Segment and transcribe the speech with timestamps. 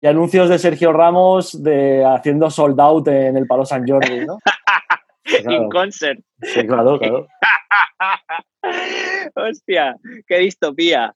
[0.00, 4.38] y anuncios de Sergio Ramos de haciendo sold out en el Palo San Jordi, ¿no?
[5.50, 6.20] In concert.
[6.40, 7.26] Sí, claro, claro.
[9.34, 11.14] Hostia, qué distopía.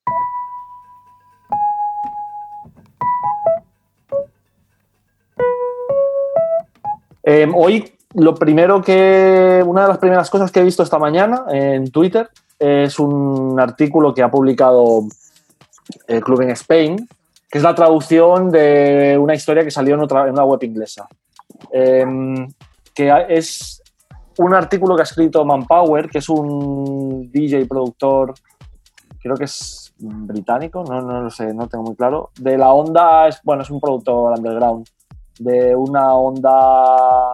[7.23, 9.63] Em, hoy, lo primero que.
[9.65, 12.29] Una de las primeras cosas que he visto esta mañana en Twitter
[12.59, 15.05] es un artículo que ha publicado
[16.07, 17.09] el Club en Spain,
[17.53, 21.07] que es la traducción de una historia que salió en, otra, en una web inglesa.
[21.71, 22.49] Em,
[22.95, 23.83] que es
[24.39, 28.33] un artículo que ha escrito Manpower, que es un DJ y productor,
[29.21, 33.29] creo que es británico, no, no lo sé, no tengo muy claro, de la onda,
[33.29, 34.89] es, bueno, es un productor underground,
[35.39, 37.33] de una onda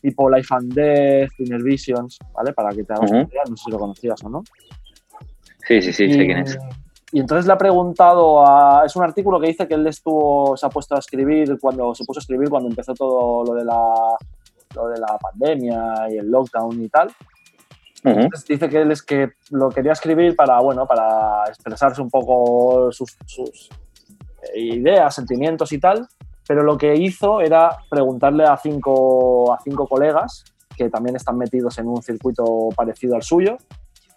[0.00, 2.52] tipo Life and Death, Inner Visions, ¿vale?
[2.52, 4.42] Para que te hagas una idea, no sé si lo conocías o no.
[5.68, 6.58] Sí, sí, sí, sé quién es.
[7.12, 8.84] Y entonces le ha preguntado a.
[8.86, 12.04] Es un artículo que dice que él estuvo, se ha puesto a escribir cuando se
[12.04, 13.94] puso a escribir cuando empezó todo lo de la,
[14.74, 17.10] lo de la pandemia y el lockdown y tal.
[18.02, 22.90] Entonces dice que él es que lo quería escribir para, bueno, para expresarse un poco
[22.90, 23.68] sus, sus
[24.54, 26.08] ideas, sentimientos y tal.
[26.48, 30.44] Pero lo que hizo era preguntarle a cinco, a cinco colegas
[30.76, 33.58] que también están metidos en un circuito parecido al suyo.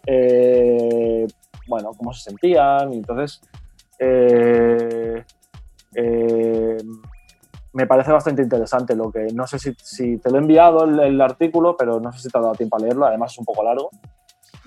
[0.07, 1.27] Eh,
[1.67, 2.93] bueno, cómo se sentían.
[2.93, 3.41] Y entonces,
[3.99, 5.23] eh,
[5.95, 6.77] eh,
[7.73, 11.75] me parece bastante interesante lo que, no sé si, te lo he enviado el, artículo,
[11.77, 13.89] pero no sé si te ha dado tiempo a leerlo, además es un poco largo.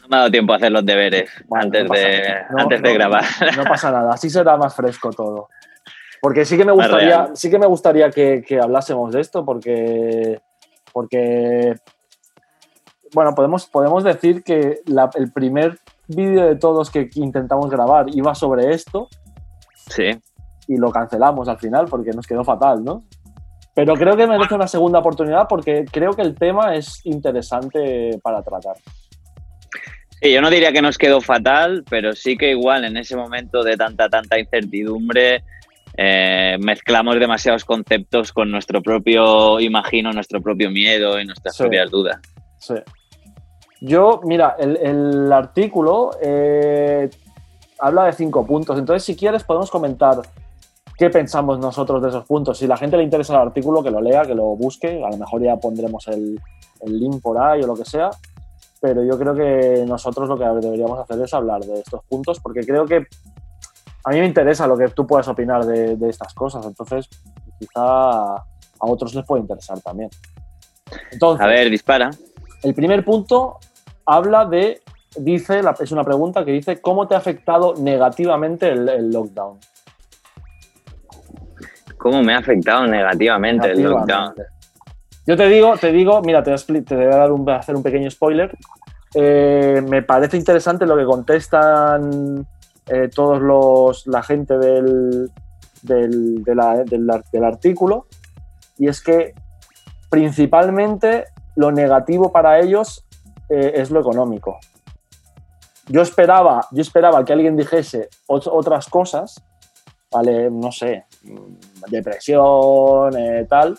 [0.03, 3.25] No me ha dado tiempo a hacer los deberes antes, de, antes de grabar.
[3.57, 5.49] No pasa nada, así será más fresco todo.
[6.21, 10.41] Porque sí que me gustaría, sí que, me gustaría que, hablásemos de esto, porque,
[10.93, 11.77] porque
[13.15, 14.81] bueno, podemos, podemos decir que
[15.15, 19.09] el primer vídeo de todos que intentamos grabar iba sobre esto.
[19.89, 20.11] Sí.
[20.67, 23.05] Y lo cancelamos al final porque nos quedó fatal, ¿no?
[23.75, 28.43] Pero creo que merece una segunda oportunidad porque creo que el tema es interesante para
[28.43, 28.77] tratar.
[30.21, 33.63] Sí, yo no diría que nos quedó fatal, pero sí que igual en ese momento
[33.63, 35.45] de tanta, tanta incertidumbre
[35.97, 42.21] eh, mezclamos demasiados conceptos con nuestro propio, imagino, nuestro propio miedo y nuestras propias dudas.
[42.59, 42.75] Sí.
[43.81, 47.09] Yo, mira, el, artículo eh,
[47.79, 50.21] habla de cinco puntos, entonces si quieres podemos comentar
[50.97, 52.59] qué pensamos nosotros de esos puntos.
[52.59, 55.11] Si a la gente le interesa el artículo, que lo lea, que lo busque, a
[55.11, 56.41] lo mejor ya pondremos el,
[56.85, 58.11] link por ahí o lo que sea,
[58.81, 62.61] pero yo creo que nosotros lo que deberíamos hacer es hablar de estos puntos, porque
[62.61, 63.07] creo que
[64.05, 67.09] a mí me interesa lo que tú puedas opinar de, de estas cosas, entonces
[67.59, 70.11] quizá a otros les puede interesar también.
[71.11, 72.11] Entonces, a ver, dispara.
[72.63, 73.59] El primer punto
[74.09, 74.81] habla de,
[75.19, 79.59] dice, es una pregunta que dice, ¿cómo te ha afectado negativamente el, lockdown?
[81.99, 84.35] ¿Cómo me ha afectado negativamente, el lockdown?
[85.27, 88.11] Yo te digo, te digo, mira, te voy a, te dar un, hacer un pequeño
[88.11, 88.57] spoiler.
[89.15, 92.47] Eh, me parece interesante lo que contestan
[92.87, 95.31] eh, todos los la gente del,
[95.83, 98.07] del, del, artículo
[98.79, 99.35] y es que
[100.09, 101.25] principalmente
[101.57, 103.05] lo negativo para ellos
[103.49, 104.59] eh, es lo económico.
[105.87, 109.43] Yo esperaba, yo esperaba que alguien dijese otras cosas,
[110.11, 110.51] ¿vale?
[110.51, 111.07] No sé,
[111.89, 113.79] depresión, eh, tal,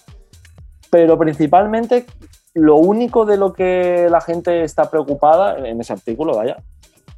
[0.89, 2.05] pero principalmente
[2.53, 6.57] lo único de lo que la gente está preocupada en ese artículo, vaya,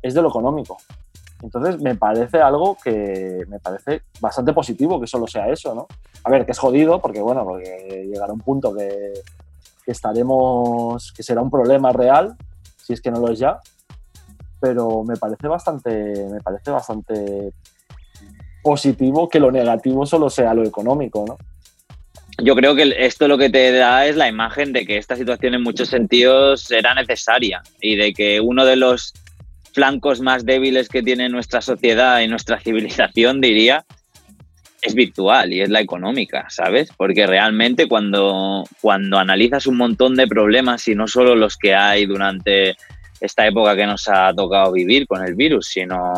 [0.01, 0.78] es de lo económico.
[1.41, 5.88] Entonces me parece algo que me parece bastante positivo que solo sea eso, ¿no?
[6.23, 9.13] A ver, que es jodido, porque bueno, porque llegará un punto que,
[9.85, 12.35] que estaremos, que será un problema real,
[12.77, 13.59] si es que no lo es ya,
[14.59, 15.91] pero me parece bastante,
[16.31, 17.53] me parece bastante
[18.61, 21.37] positivo que lo negativo solo sea lo económico, ¿no?
[22.43, 25.53] Yo creo que esto lo que te da es la imagen de que esta situación
[25.53, 29.13] en muchos sentidos era necesaria y de que uno de los
[29.73, 33.85] flancos más débiles que tiene nuestra sociedad y nuestra civilización, diría,
[34.81, 36.89] es virtual y es la económica, ¿sabes?
[36.97, 42.05] Porque realmente cuando, cuando analizas un montón de problemas y no solo los que hay
[42.05, 42.75] durante
[43.19, 46.13] esta época que nos ha tocado vivir con el virus, sino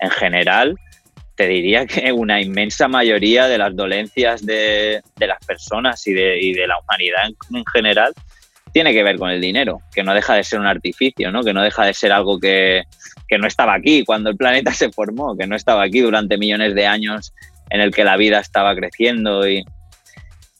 [0.00, 0.74] en general,
[1.34, 6.54] te diría que una inmensa mayoría de las dolencias de, las personas y de, y
[6.54, 8.12] de la humanidad en, general
[8.72, 11.42] tiene que ver con el dinero, que no deja de ser un artificio, ¿no?
[11.42, 12.84] que no deja de ser algo que,
[13.28, 16.74] que no estaba aquí cuando el planeta se formó, que no estaba aquí durante millones
[16.74, 17.32] de años
[17.70, 19.64] en el que la vida estaba creciendo y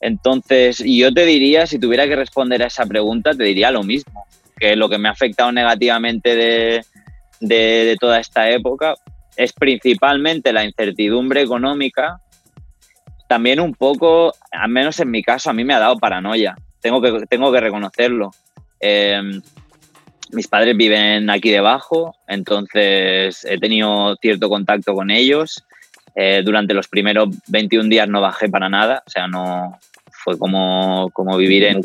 [0.01, 4.27] entonces yo te diría si tuviera que responder a esa pregunta te diría lo mismo
[4.57, 6.85] que lo que me ha afectado negativamente de,
[7.41, 8.95] de, toda esta época
[9.37, 12.21] es principalmente la incertidumbre económica
[13.29, 16.57] también un poco, al menos en mi caso, a mí me ha dado paranoia.
[16.81, 18.31] Tengo que, tengo que reconocerlo.
[18.81, 19.43] Em,
[20.33, 25.63] mis padres viven aquí debajo, entonces he tenido cierto contacto con ellos.
[26.21, 29.79] Eh, durante los primeros 21 días no bajé para nada, o sea, no
[30.11, 31.81] fue como, como vivir en,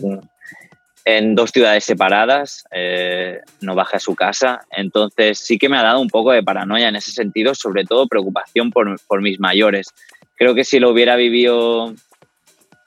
[1.06, 5.84] en dos ciudades separadas, eh, no bajé a su casa, entonces sí que me ha
[5.84, 9.94] dado un poco de paranoia en ese sentido, sobre todo preocupación por, por mis mayores.
[10.36, 11.94] Creo que si lo hubiera vivido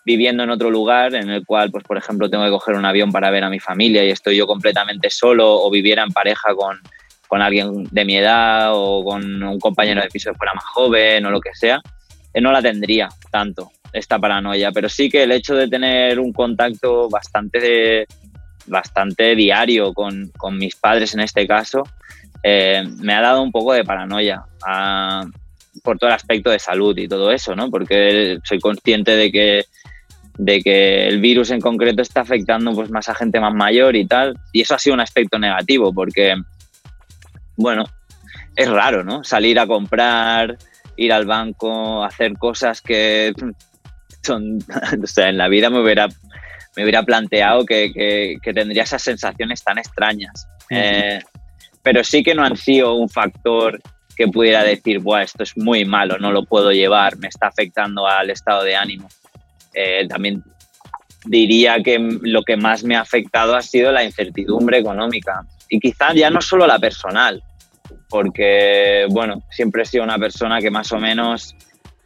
[0.04, 3.12] viviendo en otro lugar en el cual, pues por ejemplo, tengo que coger un avión
[3.12, 6.81] para ver a mi familia y estoy yo completamente solo o viviera en pareja con,
[7.26, 11.25] con alguien de mi edad o con un compañero de piso que fuera más joven
[11.26, 11.81] o lo que sea,
[12.32, 16.32] eh, no la tendría tanto esta paranoia, pero sí que el hecho de tener un
[16.32, 18.06] contacto bastante,
[18.67, 21.82] bastante diario con, con mis padres en este caso,
[22.43, 25.25] eh, me ha dado un poco de paranoia a,
[25.82, 27.70] por todo el aspecto de salud y todo eso, ¿no?
[27.70, 29.64] Porque soy consciente de que,
[30.38, 34.06] de que el virus en concreto está afectando pues, más a gente más mayor y
[34.06, 36.37] tal, y eso ha sido un aspecto negativo, porque,
[37.56, 37.85] bueno,
[38.55, 39.25] es raro, ¿no?
[39.25, 40.56] Salir a comprar,
[40.97, 43.32] ir al banco, hacer cosas que
[44.23, 44.58] son,
[45.03, 46.08] o sea, en la vida me hubiera,
[46.76, 50.49] me hubiera planteado que, que, tendría esas sensaciones tan extrañas.
[50.70, 51.20] Eh,
[51.82, 53.81] pero sí que no han sido un factor
[54.17, 58.06] que pudiera decir, Buah, esto es muy malo, no lo puedo llevar, me está afectando
[58.06, 59.08] al estado de ánimo.
[59.75, 60.43] Eh, también
[61.26, 66.15] diría que lo que más me ha afectado ha sido la incertidumbre económica y quizás
[66.15, 67.43] ya no solo la personal,
[68.09, 71.55] porque, bueno, siempre he sido una persona que más o menos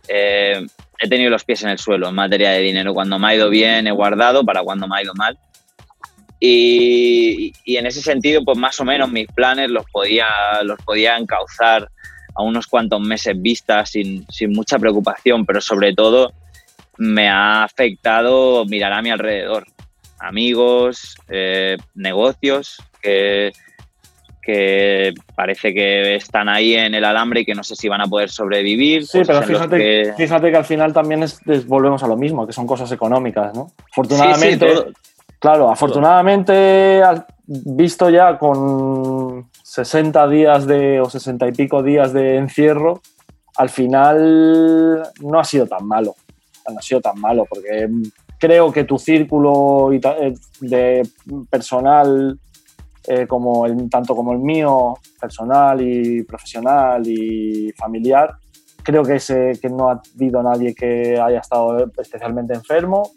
[0.08, 0.66] eh,
[0.98, 2.94] he tenido los pies en el suelo en materia de dinero.
[2.94, 5.38] Cuando me ha ido bien he guardado para cuando me ha ido mal.
[6.42, 10.26] Y, en ese sentido, pues más o menos mis planes los podía,
[10.62, 11.90] los podía encauzar
[12.34, 16.32] a unos cuantos meses vista sin, sin mucha preocupación, pero sobre todo
[16.96, 19.66] me ha afectado mirar a mi alrededor.
[20.18, 23.52] Amigos, eh, negocios que,
[24.42, 28.06] que parece que están ahí en el alambre y que no sé si van a
[28.06, 29.06] poder sobrevivir.
[29.06, 30.14] Sí, pero fíjate que...
[30.16, 33.72] fíjate que al final también es, volvemos a lo mismo, que son cosas económicas, ¿no?
[33.90, 34.66] Afortunadamente,
[35.38, 37.02] claro, afortunadamente,
[37.46, 43.02] visto ya con 60 días de, o 60 y pico días de encierro,
[43.56, 46.14] al final no ha sido tan malo.
[46.70, 47.88] No ha sido tan malo, porque
[48.38, 51.02] creo que tu círculo eh, de
[51.50, 52.38] personal
[53.06, 58.34] eh, como el, tanto como el mío, personal y profesional y familiar.
[58.82, 63.10] Creo que, ese, que no ha habido nadie que haya estado especialmente enfermo.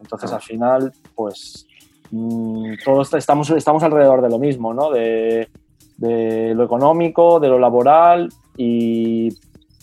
[0.00, 1.66] Entonces, al final, pues
[2.10, 4.90] mm, todos estamos, estamos alrededor de lo mismo, ¿no?
[4.90, 5.48] De,
[5.96, 9.30] de lo económico, de lo laboral y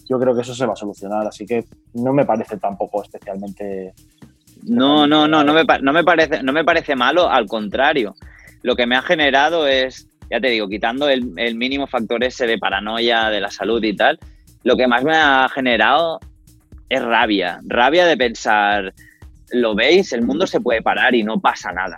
[0.07, 1.27] yo creo que eso se va a solucionar.
[1.27, 3.93] Así que no me parece tampoco especialmente
[4.65, 8.15] no, no, no, no me, no me, parece, no me parece malo, al contrario
[8.63, 12.57] lo que me ha generado es, ya te digo, quitando el, mínimo factor ese de
[12.57, 14.17] paranoia de la salud y tal,
[14.63, 16.19] lo que más me ha generado
[16.89, 18.93] es rabia, rabia de pensar,
[19.51, 21.97] lo veis, el mundo se puede parar y no pasa nada,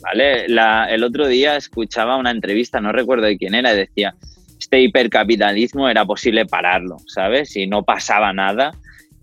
[0.00, 0.46] ¿vale?
[0.46, 4.14] el otro día escuchaba una entrevista, no recuerdo de quién era, y decía,
[4.58, 7.54] este hipercapitalismo era posible pararlo, ¿sabes?
[7.56, 8.72] Y no pasaba nada.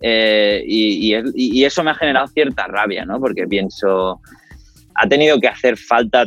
[0.00, 3.20] Eh, y, y, eso me ha generado cierta rabia, ¿no?
[3.20, 4.20] Porque pienso,
[4.94, 6.26] ha tenido que hacer falta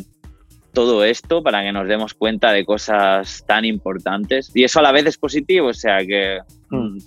[0.76, 4.52] todo esto para que nos demos cuenta de cosas tan importantes.
[4.54, 6.42] Y eso a la vez es positivo, o sea que...
[6.70, 7.00] Hmm.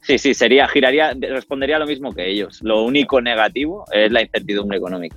[0.00, 2.60] Sí, sí, sería, giraría, respondería lo mismo que ellos.
[2.62, 5.16] Lo único negativo es la incertidumbre económica.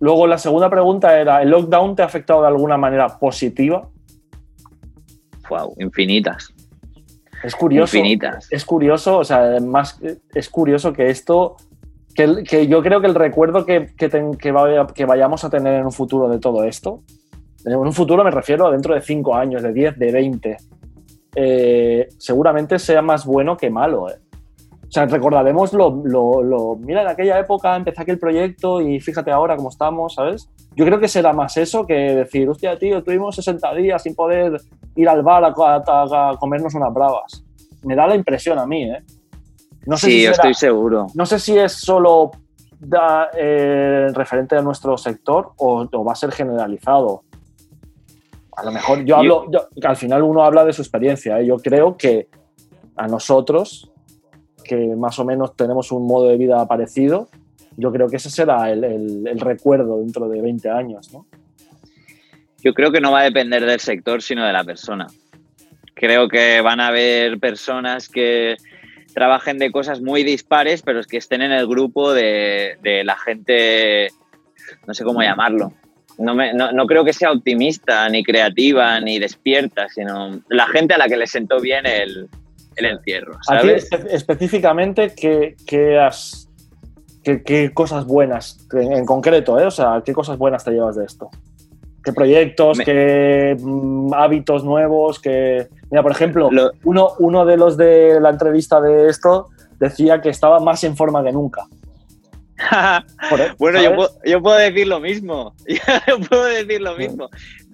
[0.00, 3.88] Luego la segunda pregunta era, ¿el lockdown te ha afectado de alguna manera positiva?
[5.50, 6.54] Wow, infinitas.
[7.42, 7.96] Es curioso.
[7.96, 8.46] Infinitas.
[8.50, 10.00] Es curioso, o sea, además
[10.34, 11.56] es curioso que esto
[12.14, 16.38] que, yo creo que el recuerdo que, que, vayamos a tener en un futuro de
[16.38, 17.02] todo esto,
[17.64, 20.56] en un futuro me refiero a dentro de 5 años, de 10, de 20,
[21.34, 24.08] eh, seguramente sea más bueno que malo.
[24.10, 24.16] Eh.
[24.86, 29.56] O sea, recordaremos lo, lo, Mira, en aquella época empecé aquel proyecto y fíjate ahora
[29.56, 30.48] cómo estamos, ¿sabes?
[30.76, 34.60] Yo creo que será más eso que decir, hostia, tío, tuvimos 60 días sin poder
[34.94, 37.44] ir al bar a, a comernos unas bravas.
[37.82, 39.02] Me da la impresión a mí, ¿eh?
[39.86, 41.06] No sé sí, si estoy seguro.
[41.14, 42.30] No sé si es solo
[43.36, 47.22] eh, referente a nuestro sector o, va a ser generalizado.
[48.56, 49.46] A lo mejor yo hablo,
[49.82, 51.40] al final uno habla de su experiencia.
[51.40, 51.46] ¿eh?
[51.46, 52.28] Yo creo que
[52.96, 53.90] a nosotros,
[54.62, 57.28] que más o menos tenemos un modo de vida parecido,
[57.76, 58.84] yo creo que ese será el,
[59.26, 61.12] el recuerdo dentro de 20 años.
[61.12, 61.26] ¿no?
[62.62, 65.06] Yo creo que no va a depender del sector, sino de la persona.
[65.94, 68.56] Creo que van a haber personas que
[69.14, 74.08] trabajen de cosas muy dispares, pero es que estén en el grupo de, la gente,
[74.86, 75.72] no sé cómo llamarlo.
[76.18, 80.98] No, me, no, creo que sea optimista, ni creativa, ni despierta, sino la gente a
[80.98, 82.28] la que le sentó bien el,
[82.76, 83.38] el encierro.
[83.42, 83.88] ¿sabes?
[84.10, 86.48] específicamente, ¿qué, qué has,
[87.22, 89.66] qué, cosas buenas, en, concreto, ¿eh?
[89.66, 91.30] o sea, qué cosas buenas te llevas de esto?
[92.04, 95.18] ¿Qué proyectos, qué mm, hábitos nuevos?
[95.18, 95.68] Que...
[95.94, 96.50] Mira, por ejemplo,
[96.82, 101.22] uno, uno de los de la entrevista de esto decía que estaba más en forma
[101.22, 101.66] que nunca.
[103.60, 103.80] bueno,
[104.24, 105.54] yo puedo, decir lo mismo.
[106.08, 107.30] yo puedo decir lo mismo.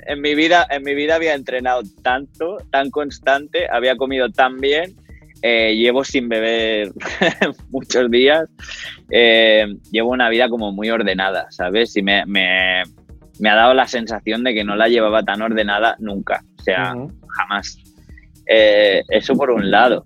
[0.07, 4.95] En mi, vida, en mi vida había entrenado tanto, tan constante, había comido tan bien,
[5.41, 6.93] eh, llevo sin beber
[7.71, 8.51] muchos días,
[9.11, 11.97] eh, llevo una vida como muy ordenada, ¿sabes?
[11.97, 16.45] Y me, me ha dado la sensación de que no la llevaba tan ordenada nunca,
[16.59, 16.95] o sea,
[17.29, 17.79] jamás.
[18.53, 20.05] Eh, eso por un lado.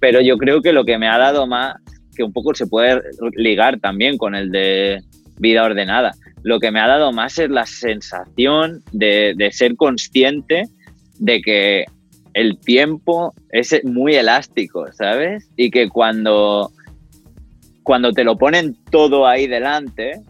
[0.00, 1.76] Pero yo creo que lo que me ha dado más,
[2.16, 3.00] que un poco se puede
[3.36, 5.00] ligar también con el de
[5.38, 6.10] vida ordenada,
[6.42, 10.64] lo que me ha dado más es la sensación de, ser consciente
[11.20, 11.84] de que
[12.34, 15.48] el tiempo es muy elástico, ¿sabes?
[15.56, 16.72] Y que cuando,
[17.84, 20.20] cuando te lo ponen todo ahí delante,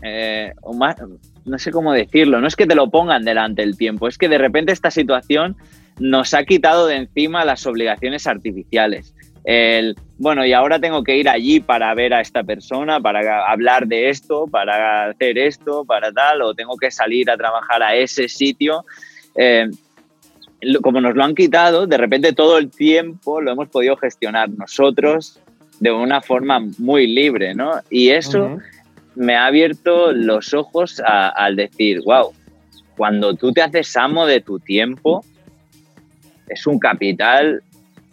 [0.00, 0.96] eh, o más,
[1.44, 4.28] no sé cómo decirlo, no es que te lo pongan delante el tiempo, es que
[4.30, 5.56] de repente esta situación
[5.98, 9.14] nos ha quitado de encima las obligaciones artificiales.
[9.44, 13.86] El, bueno, y ahora tengo que ir allí para ver a esta persona, para hablar
[13.86, 18.28] de esto, para hacer esto, para tal, o tengo que salir a trabajar a ese
[18.28, 18.84] sitio.
[19.34, 19.70] Eh,
[20.82, 25.40] como nos lo han quitado, de repente todo el tiempo lo hemos podido gestionar nosotros
[25.78, 27.80] de una forma muy libre, ¿no?
[27.88, 28.58] Y eso
[29.14, 32.32] me ha abierto los ojos al decir, wow,
[32.96, 35.24] cuando tú te haces amo de tu tiempo,
[36.48, 37.62] es un capital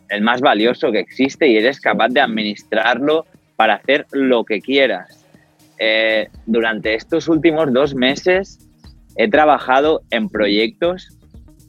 [0.09, 3.25] el más valioso que existe y eres capaz de administrarlo
[3.55, 5.25] para hacer lo que quieras.
[5.79, 8.59] Eh, durante estos últimos dos meses
[9.17, 11.09] he trabajado en proyectos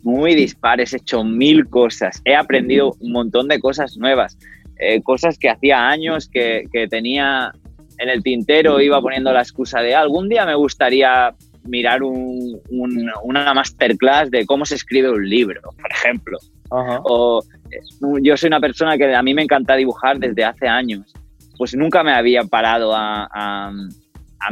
[0.03, 4.39] muy dispares, he hecho mil cosas, he aprendido un montón de cosas nuevas,
[4.79, 7.53] eh, cosas que hacía años que, que tenía
[7.99, 11.35] en el tintero iba poniendo la excusa de algún día me gustaría
[11.67, 16.39] mirar una masterclass de cómo se escribe un libro, por ejemplo.
[16.71, 17.81] O eh,
[18.23, 21.13] yo soy una persona que a mí me encanta dibujar desde hace años.
[21.57, 23.73] Pues nunca me había parado a,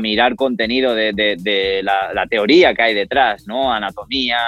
[0.00, 3.72] mirar contenido de, la, teoría que hay detrás, ¿no?
[3.72, 4.38] Anatomía,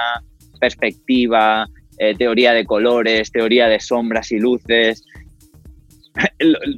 [0.58, 1.68] perspectiva,
[1.98, 5.04] eh, teoría de colores, teoría de sombras y luces.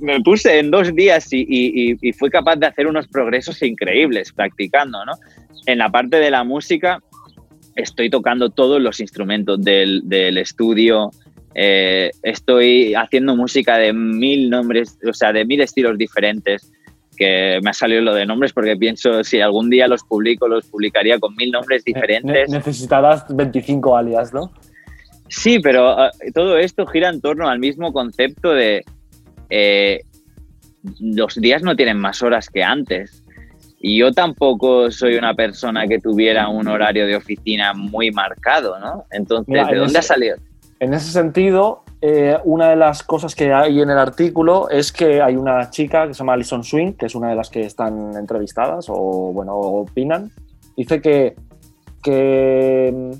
[0.00, 5.12] me puse en dos días y, fui capaz de hacer unos progresos increíbles practicando, ¿no?
[5.66, 7.00] En la parte de la música
[7.78, 11.10] estoy tocando todos los instrumentos del, estudio,
[11.54, 16.70] eh, estoy haciendo música de mil nombres, o sea, de mil estilos diferentes,
[17.16, 20.66] que me ha salido lo de nombres porque pienso si algún día los publico, los
[20.66, 22.50] publicaría con mil nombres diferentes.
[22.50, 24.52] necesitarás 25 alias, ¿no?
[25.28, 28.84] Sí, pero ah, todo esto gira en torno al mismo concepto de
[29.50, 30.00] eh,
[31.00, 33.17] los días no tienen más horas que antes.
[33.80, 39.04] Y yo tampoco soy una persona que tuviera un horario de oficina muy marcado, ¿no?
[39.10, 40.36] Entonces, ¿de dónde ha salido?
[40.80, 45.20] En ese sentido, eh, una de las cosas que hay en el artículo es que
[45.20, 48.16] hay una chica que se llama Alison Swing, que es una de las que están
[48.16, 50.30] entrevistadas o, bueno, opinan.
[50.76, 51.34] Dice que,
[52.02, 53.12] que,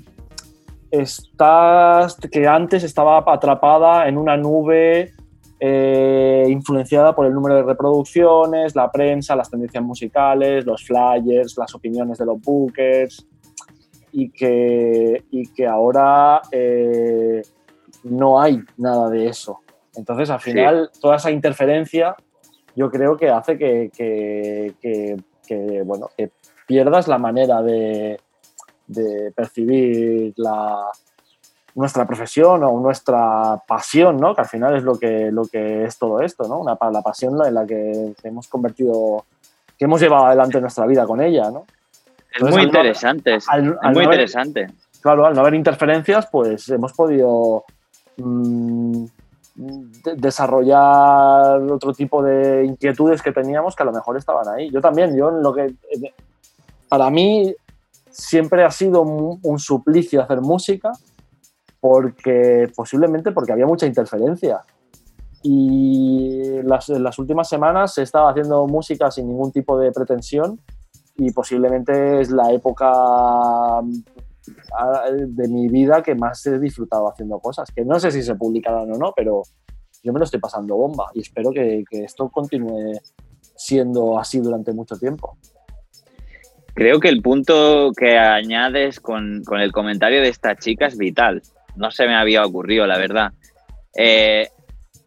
[0.91, 5.13] estás, que antes estaba atrapada en una nube
[5.59, 11.75] eh, influenciada por el número de reproducciones, la prensa, las tendencias musicales, los flyers, las
[11.75, 13.27] opiniones de los bookers
[14.11, 17.41] y que, y que ahora eh,
[18.03, 19.59] no hay nada de eso.
[19.95, 22.15] Entonces, al final, toda esa interferencia
[22.75, 26.31] yo creo que hace que, que, bueno, que
[26.65, 28.17] pierdas la manera de,
[28.87, 30.85] de percibir la,
[31.75, 34.35] nuestra profesión o nuestra pasión, ¿no?
[34.35, 36.59] Que al final es lo que, lo que es todo esto, ¿no?
[36.59, 39.25] Una, la pasión en la que hemos convertido,
[39.77, 41.65] que hemos llevado adelante nuestra vida con ella, ¿no?
[42.31, 43.45] es muy interesante, es
[43.93, 44.67] muy interesante.
[45.01, 47.63] Claro, al no haber interferencias, pues hemos podido
[48.17, 49.05] mm,
[50.15, 54.69] desarrollar otro tipo de inquietudes que teníamos que a lo mejor estaban ahí.
[54.69, 55.73] Yo también, yo en lo que...
[56.87, 57.53] Para mí
[58.09, 60.91] siempre ha sido un suplicio hacer música,
[61.79, 64.61] porque posiblemente porque había mucha interferencia.
[65.41, 70.59] Y las, en las últimas semanas he estado haciendo música sin ningún tipo de pretensión
[71.15, 73.83] y posiblemente es la época ah,
[75.11, 78.91] de mi vida que más he disfrutado haciendo cosas, que no sé si se publicarán
[78.91, 79.43] o no, pero,
[80.03, 82.99] yo me lo estoy pasando bomba y espero que, que esto continúe
[83.55, 85.37] siendo así durante mucho tiempo.
[86.73, 91.41] Creo que el punto que añades con, con, el comentario de esta chica es vital.
[91.79, 93.31] No se me había ocurrido, la verdad.
[93.95, 94.49] Eh,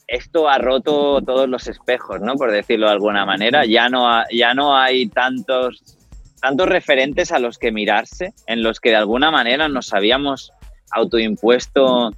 [0.08, 2.34] esto ha roto todos los espejos, ¿no?
[2.34, 3.66] Por decirlo de alguna manera.
[3.66, 5.98] Ya no, ha, ya no hay tantos,
[6.40, 10.52] tantos referentes a los que mirarse, en los que de alguna manera nos habíamos
[10.90, 12.12] autoimpuesto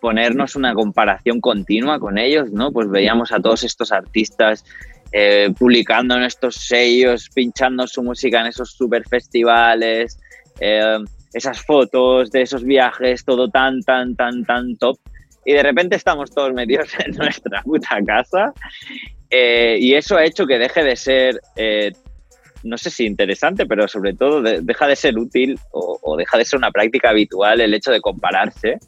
[0.00, 2.70] ponernos una comparación continua con ellos, ¿no?
[2.70, 4.64] Pues veíamos a todos estos artistas
[5.10, 10.20] eh, publicando en estos sellos, pinchando su música en esos super festivales,
[10.60, 10.98] eh,
[11.32, 14.98] esas fotos de esos viajes, todo tan, tan, tan, tan top.
[15.44, 18.52] Y de repente estamos todos metidos en nuestra puta casa.
[19.30, 21.40] Eh, y eso ha hecho que deje de ser,
[22.62, 26.44] no sé si interesante, pero sobre todo deja de ser útil o, o deja de
[26.44, 28.78] ser una práctica habitual el hecho de compararse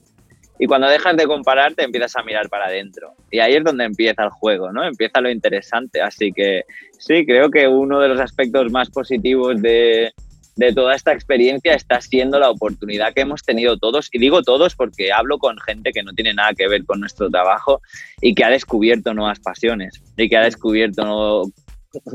[0.59, 3.13] y cuando dejas de comparar, te empiezas a mirar para adentro.
[3.31, 4.85] Y ahí es donde empieza el juego, ¿no?
[4.85, 6.03] Empieza lo interesante.
[6.03, 6.65] Así que
[6.99, 10.13] sí, creo que uno de los aspectos más positivos de,
[10.59, 14.09] de toda esta experiencia está siendo la oportunidad que hemos tenido todos.
[14.13, 17.31] Y digo todos porque hablo con gente que no tiene nada que ver con nuestro
[17.31, 17.81] trabajo
[18.21, 21.45] y que ha descubierto nuevas pasiones y que ha descubierto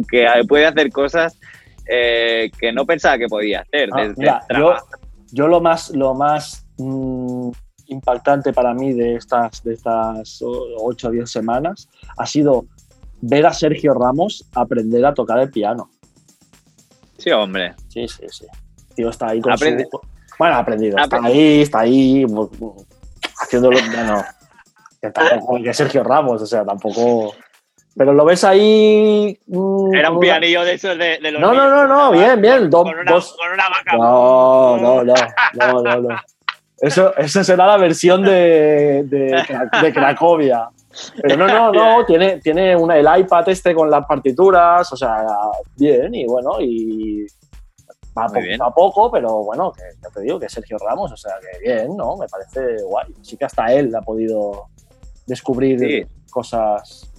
[0.09, 1.39] que puede hacer cosas
[1.89, 3.89] eh, que no pensaba que podía hacer.
[3.93, 4.25] Ah, desde
[4.59, 4.75] yo,
[5.31, 7.49] yo, lo más, lo más mm,
[7.87, 12.65] impactante para mí de estas, de estas 8 o 10 semanas ha sido
[13.21, 15.89] ver a Sergio Ramos aprender a tocar el piano.
[17.17, 17.73] Sí, hombre.
[17.87, 18.45] Sí, sí, sí.
[18.95, 19.55] Tío está ahí con
[20.37, 20.97] Bueno, ha aprendido.
[20.97, 22.25] Está ahí, está ahí
[23.41, 23.77] haciéndolo...
[23.93, 24.23] Bueno,
[25.01, 27.33] que tampoco que Sergio Ramos, o sea, tampoco...
[27.95, 29.37] Pero lo ves ahí.
[29.47, 31.39] Mm, Era un pianillo de esos de, los.
[31.39, 32.69] No, no, no, no, bien, bien.
[32.71, 33.95] Con, una, con una vaca.
[33.95, 35.13] No, no, no,
[35.53, 36.21] no, no, no.
[36.79, 40.69] Eso, esa será la versión de, de, Cracovia.
[41.21, 45.25] Pero no, no, no, tiene, tiene una, el iPad este con las partituras, o sea,
[45.75, 47.25] bien, y bueno, y
[48.17, 51.33] va poco a poco, pero bueno, que ya te digo que Sergio Ramos, o sea,
[51.41, 52.15] que bien, ¿no?
[52.17, 53.07] Me parece guay.
[53.21, 54.67] Sí que hasta él ha podido
[55.25, 57.11] descubrir cosas.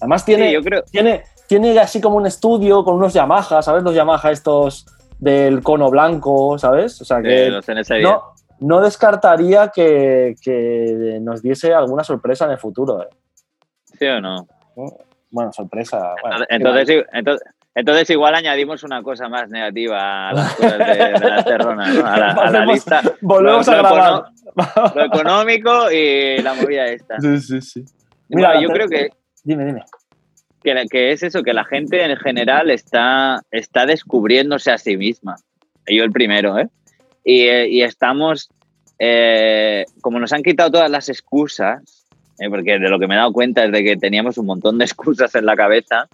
[0.00, 0.60] Además tiene,
[0.90, 3.82] tiene, tiene así como un estudio con unos Yamaha, ¿sabes?
[3.82, 4.86] Los Yamaha estos
[5.18, 7.00] del cono blanco, ¿sabes?
[7.00, 7.60] O sea que
[8.02, 8.31] no,
[8.62, 10.34] no descartaría que,
[11.20, 13.02] nos diese alguna sorpresa en el futuro.
[13.02, 13.08] ¿eh?
[13.98, 14.46] ¿Sí o no?
[15.30, 16.14] Bueno, sorpresa.
[16.48, 17.04] entonces,
[17.74, 22.06] entonces, igual añadimos una cosa más negativa a las cosas de, la terrona, ¿no?
[22.06, 23.00] a, la, lista.
[23.22, 24.24] Volvemos a grabar.
[24.94, 27.18] lo económico y la movida esta.
[27.18, 27.84] Sí, sí, sí.
[28.28, 29.10] Mira, yo creo que...
[29.42, 29.84] Dime, dime.
[30.62, 35.36] Que, que, es eso, que la gente en general está, está descubriéndose a sí misma.
[35.86, 36.68] Yo el primero, ¿eh?
[37.24, 38.50] Y, estamos,
[38.98, 42.06] eh, como nos han quitado todas las excusas,
[42.38, 44.78] eh, porque de lo que me he dado cuenta es de que teníamos un montón
[44.78, 46.08] de excusas en la cabeza,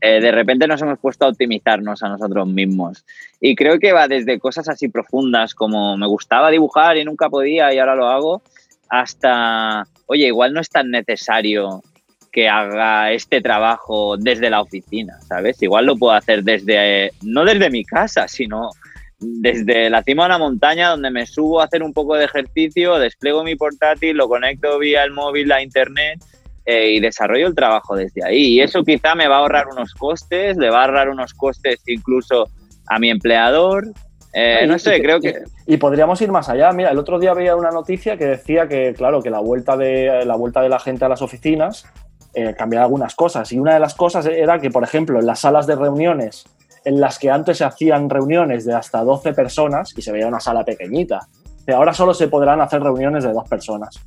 [0.00, 3.04] eh, de repente nos hemos puesto a optimizarnos a nosotros mismos.
[3.40, 7.72] Y creo que va desde cosas así profundas como me gustaba dibujar y nunca podía
[7.72, 8.42] y ahora lo hago,
[8.88, 11.82] hasta, oye, igual no es tan necesario
[12.30, 15.62] que haga este trabajo desde la oficina, ¿sabes?
[15.62, 18.70] Igual lo puedo hacer desde, no desde mi casa, sino
[19.18, 22.98] desde la cima de una montaña donde me subo a hacer un poco de ejercicio,
[22.98, 26.22] despliego mi portátil, lo conecto vía el móvil a internet
[26.66, 28.54] eh, y desarrollo el trabajo desde ahí.
[28.54, 31.80] Y eso quizá me va a ahorrar unos costes, le va a ahorrar unos costes
[31.86, 32.48] incluso
[32.88, 33.88] a mi empleador.
[34.32, 35.44] Eh, no sé, creo que...
[35.66, 36.70] Y, podríamos ir más allá.
[36.72, 40.24] Mira, el otro día veía una noticia que decía que, claro, que la vuelta de
[40.26, 41.86] la, vuelta de la gente a las oficinas
[42.34, 43.50] eh, cambiaba algunas cosas.
[43.52, 46.44] Y una de las cosas era que, por ejemplo, en las salas de reuniones
[46.86, 50.38] en las que antes se hacían reuniones de hasta 12 personas y se veía una
[50.38, 51.26] sala pequeñita.
[51.74, 54.00] Ahora solo se podrán hacer reuniones de dos personas.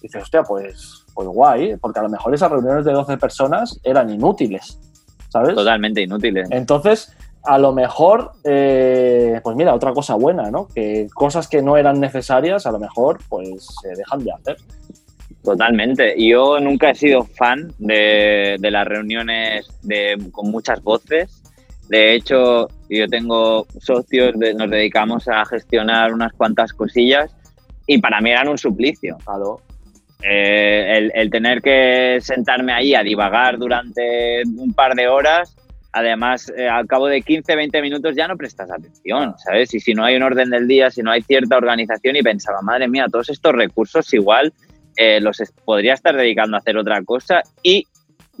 [0.00, 3.78] Y dices, hostia, pues, pues guay, porque a lo mejor esas reuniones de 12 personas
[3.84, 4.76] eran inútiles,
[5.28, 5.54] ¿sabes?
[5.54, 6.48] Totalmente inútiles.
[6.50, 10.66] Entonces, a lo mejor, eh, pues mira, otra cosa buena, ¿no?
[10.66, 14.56] Que cosas que no eran necesarias, a lo mejor, pues se dejan de hacer.
[15.44, 16.16] Totalmente.
[16.18, 21.39] Yo nunca he sido fan de, de las reuniones de, con muchas voces
[21.90, 27.34] de hecho, yo tengo socios, nos dedicamos a gestionar unas cuantas cosillas
[27.84, 29.18] y para mí eran un suplicio.
[30.22, 35.56] Eh, el, tener que sentarme ahí a divagar durante un par de horas,
[35.90, 39.74] además, eh, al cabo de 15, 20 minutos ya no prestas atención, ¿sabes?
[39.74, 42.62] Y si no hay un orden del día, si no hay cierta organización y pensaba,
[42.62, 44.52] madre mía, todos estos recursos igual
[44.96, 47.84] eh, los podría estar dedicando a hacer otra cosa y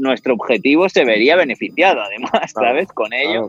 [0.00, 2.88] nuestro objetivo se vería beneficiado, además, ¿sabes?
[2.88, 3.48] Con ello.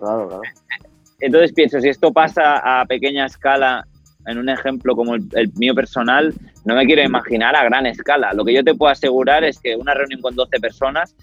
[1.19, 3.85] Entonces pienso, si esto pasa a pequeña escala
[4.27, 6.33] en un ejemplo como el, mío personal,
[6.65, 8.33] no me quiero imaginar a gran escala.
[8.33, 11.15] Lo que yo te puedo asegurar es que una reunión con 12 personas,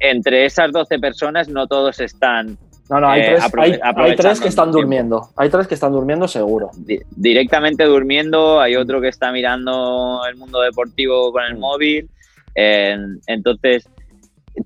[0.00, 4.48] entre esas 12 personas no todos están no, no, hay, eh, tres, hay, tres, que
[4.48, 5.28] están durmiendo.
[5.36, 6.70] Hay tres que están durmiendo seguro.
[7.10, 11.60] directamente durmiendo, hay otro que está mirando el mundo deportivo con el mm.
[11.60, 12.08] móvil.
[12.54, 13.86] entonces,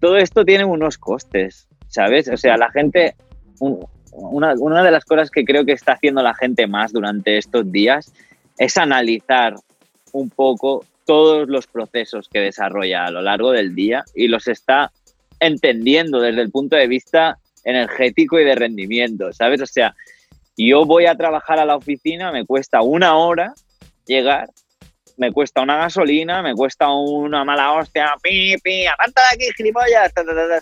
[0.01, 2.29] todo esto tiene unos costes, ¿sabes?
[2.29, 3.15] O sea, la gente,
[4.11, 7.71] una, una de las cosas que creo que está haciendo la gente más durante estos
[7.71, 8.13] días
[8.59, 9.55] es analizar
[10.13, 14.93] un poco todos los procesos que desarrolla a lo largo del día y los está
[15.41, 19.61] entendiendo desde el punto de vista energético y de rendimiento, ¿sabes?
[19.61, 19.95] O sea,
[20.57, 23.55] yo voy a trabajar a la oficina, me cuesta una hora
[24.07, 24.51] llegar,
[25.17, 30.13] me cuesta una gasolina, me cuesta una mala hostia, pi, pi, aparta de aquí, gilipollas,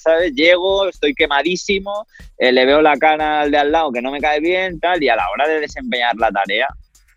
[0.01, 0.33] ¿sabes?
[0.35, 2.07] Llego, estoy quemadísimo,
[2.39, 5.03] eh, le veo la cara al de al lado que no me cae bien, tal,
[5.03, 6.69] y a la hora de desempeñar la tarea,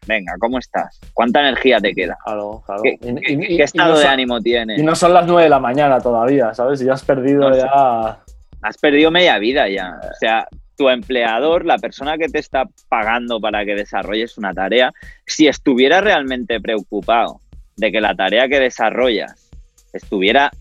[0.07, 0.99] venga, ¿cómo estás?
[1.13, 2.17] ¿Cuánta energía te queda?
[2.23, 2.81] Claro, claro.
[2.83, 4.79] ¿Qué, estado de ánimo tienes?
[4.79, 6.81] Y no son las nueve de la mañana todavía, ¿sabes?
[6.81, 8.19] Y ya has perdido ya
[8.63, 9.99] has perdido media vida ya.
[10.01, 14.93] O sea, tu empleador, la persona que te está pagando para que desarrolles una tarea,
[15.25, 17.41] si estuviera realmente preocupado
[17.75, 19.51] de que la tarea que desarrollas
[19.93, 20.51] estuviera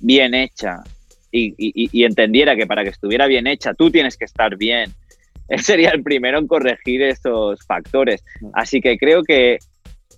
[0.00, 0.82] bien hecha
[1.30, 4.92] y, entendiera que para que estuviera bien hecha tú tienes que estar bien,
[5.48, 8.24] él sería el primero en corregir esos factores.
[8.52, 9.58] Así que creo que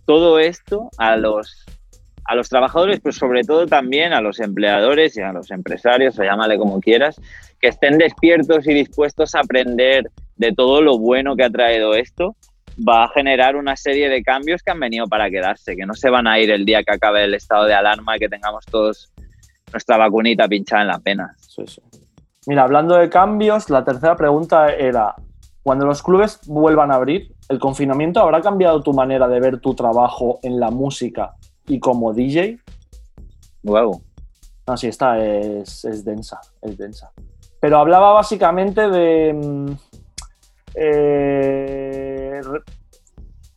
[0.06, 1.66] todo esto a los
[2.28, 6.22] a los trabajadores, pero sobre todo también a los empleadores y a los empresarios, o
[6.22, 7.18] llámale como quieras,
[7.58, 12.36] que estén despiertos y dispuestos a aprender de todo lo bueno que ha traído esto,
[12.86, 16.10] va a generar una serie de cambios que han venido para quedarse, que no se
[16.10, 19.10] van a ir el día que acabe el estado de alarma y que tengamos todos
[19.72, 21.34] nuestra vacunita pinchada en la pena.
[22.46, 25.14] Mira, hablando de cambios, la tercera pregunta era,
[25.62, 29.74] cuando los clubes vuelvan a abrir, ¿el confinamiento habrá cambiado tu manera de ver tu
[29.74, 31.32] trabajo en la música
[31.68, 32.58] y como DJ.
[33.62, 34.02] Wow.
[34.66, 37.12] No, sí, esta es, densa, es densa.
[37.60, 39.32] Pero hablaba básicamente de.
[39.32, 39.72] Mm,
[40.74, 42.40] eh,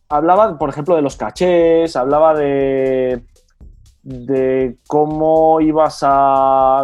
[0.09, 3.23] hablaba, por ejemplo, de los cachés, hablaba de.
[4.03, 6.83] de cómo ibas a,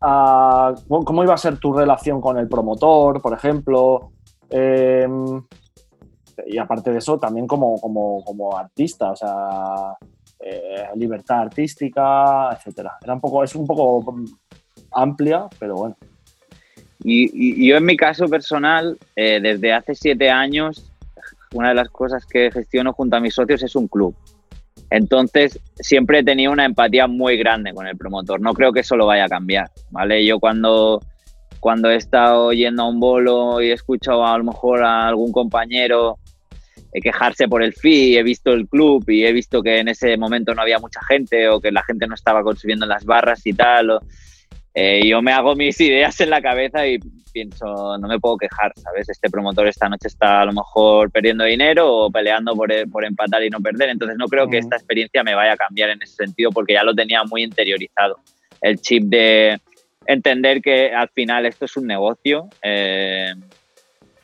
[0.00, 0.74] a.
[0.88, 4.12] cómo iba a ser tu relación con el promotor, por ejemplo.
[4.48, 5.42] Em,
[6.46, 9.96] y aparte de eso, también como, como, como artista, o sea,
[10.44, 12.98] eh, libertad artística, etcétera.
[13.02, 14.14] Era un poco, es un poco
[14.92, 15.96] amplia, pero bueno.
[17.04, 20.90] Y, yo en mi caso personal, eh, desde hace siete años,
[21.52, 24.14] una de las cosas que gestiono junto a mis socios es un club.
[24.90, 28.40] Entonces, siempre he tenido una empatía muy grande con el promotor.
[28.40, 30.24] No creo que eso lo vaya a cambiar, ¿vale?
[30.24, 31.00] Yo cuando,
[31.60, 35.32] cuando he estado yendo a un bolo y he escuchado a lo mejor a algún
[35.32, 36.18] compañero
[37.00, 40.54] quejarse por el fee, he visto el club y he visto que en ese momento
[40.54, 43.98] no había mucha gente o que la gente no estaba consumiendo las barras y tal.
[44.74, 46.98] Eh, yo me hago mis ideas en la cabeza y
[47.32, 49.08] pienso, no me puedo quejar, ¿sabes?
[49.08, 53.42] Este promotor esta noche está a lo mejor perdiendo dinero o peleando por, por empatar
[53.42, 53.88] y no perder.
[53.88, 56.84] Entonces no creo que esta experiencia me vaya a cambiar en ese sentido porque ya
[56.84, 58.20] lo tenía muy interiorizado.
[58.60, 59.58] El chip de
[60.06, 62.48] entender que al final esto es un negocio.
[62.62, 63.32] Eh,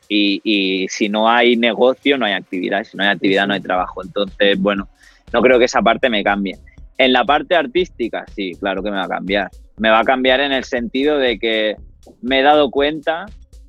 [0.09, 4.03] y, si no hay negocio, no hay actividad, si no hay actividad, no hay trabajo.
[4.03, 4.89] Entonces, bueno,
[5.33, 6.57] no creo que esa parte me cambie.
[6.97, 9.51] En la parte artística, sí, claro que me va a cambiar.
[9.77, 11.77] Me va a cambiar en el sentido de que
[12.23, 13.27] me he dado cuenta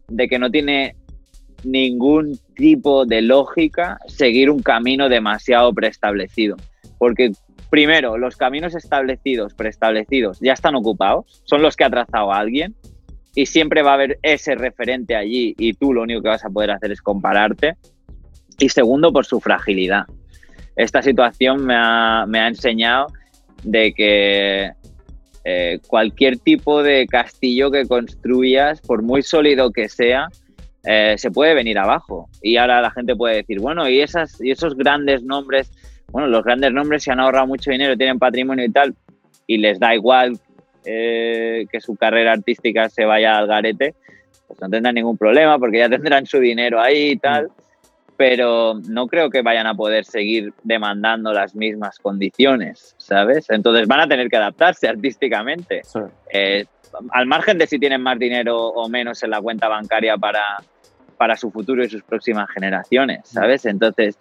[0.08, 0.96] de que no tiene
[1.64, 6.56] ningún tipo de lógica seguir un camino demasiado preestablecido.
[6.98, 7.32] Porque
[7.70, 12.76] primero, los caminos establecidos, preestablecidos, ya están ocupados, son los que ha trazado alguien
[13.36, 16.50] y siempre va a haber ese referente allí y tú lo único que vas a
[16.50, 17.76] poder hacer es compararte.
[18.58, 20.06] Y segundo, por su fragilidad.
[20.76, 23.08] Esta situación me ha, enseñado
[23.64, 24.72] de que
[25.44, 30.28] eh, cualquier tipo de castillo que construyas, por muy sólido que sea,
[30.86, 32.30] eh, se puede venir abajo.
[32.42, 35.72] Y ahora la gente puede decir, bueno, y, esas, y esos grandes nombres,
[36.12, 38.96] bueno, los grandes nombres se han ahorrado mucho dinero, tienen patrimonio y tal,
[39.48, 40.40] y les da igual
[40.86, 43.96] eh, que su carrera artística se vaya al garete,
[44.48, 47.50] pues no tendrán ningún problema porque ya tendrán su dinero ahí y tal,
[48.18, 53.50] pero no creo que vayan a poder seguir demandando las mismas condiciones, ¿sabes?
[53.50, 55.84] Entonces van a tener que adaptarse artísticamente.
[56.34, 56.66] Eh,
[57.12, 60.42] al margen de si tienen más dinero o menos en la cuenta bancaria para,
[61.18, 63.66] para su futuro y sus próximas generaciones, ¿sabes?
[63.66, 64.18] Entonces,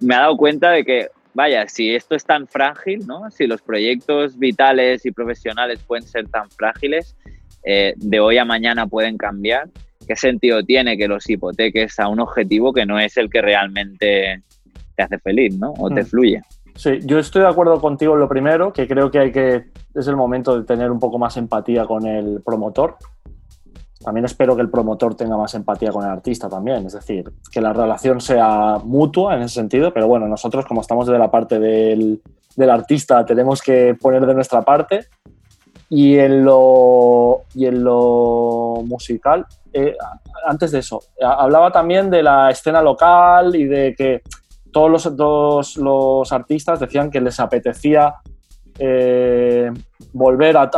[0.00, 3.30] me ha dado cuenta de que vaya, si esto es tan frágil, ¿no?
[3.30, 7.14] Si los proyectos vitales y profesionales pueden ser tan frágiles,
[7.62, 9.68] eh, de hoy a mañana pueden cambiar,
[10.08, 14.42] ¿qué sentido tiene que los hipoteques a un objetivo que no es el que realmente
[14.96, 15.72] te hace feliz, ¿no?
[15.78, 16.06] O te Mm.
[16.06, 16.42] fluye.
[16.74, 20.08] Sí, yo estoy de acuerdo contigo en lo primero, que creo que hay que es
[20.08, 22.96] el momento de tener un poco más empatía con el promotor.
[24.06, 27.60] También espero que el promotor tenga más empatía con el artista también, es decir, que
[27.60, 31.58] la relación sea mutua en ese sentido, pero bueno, nosotros como estamos de la parte
[31.58, 32.22] del,
[32.54, 35.06] del artista tenemos que poner de nuestra parte
[35.90, 39.96] y en lo, y en lo musical, eh,
[40.46, 44.22] antes de eso, hablaba también de la escena local y de que
[44.70, 48.14] todos los, todos los artistas decían que les apetecía
[48.78, 49.70] eh,
[50.12, 50.70] volver a,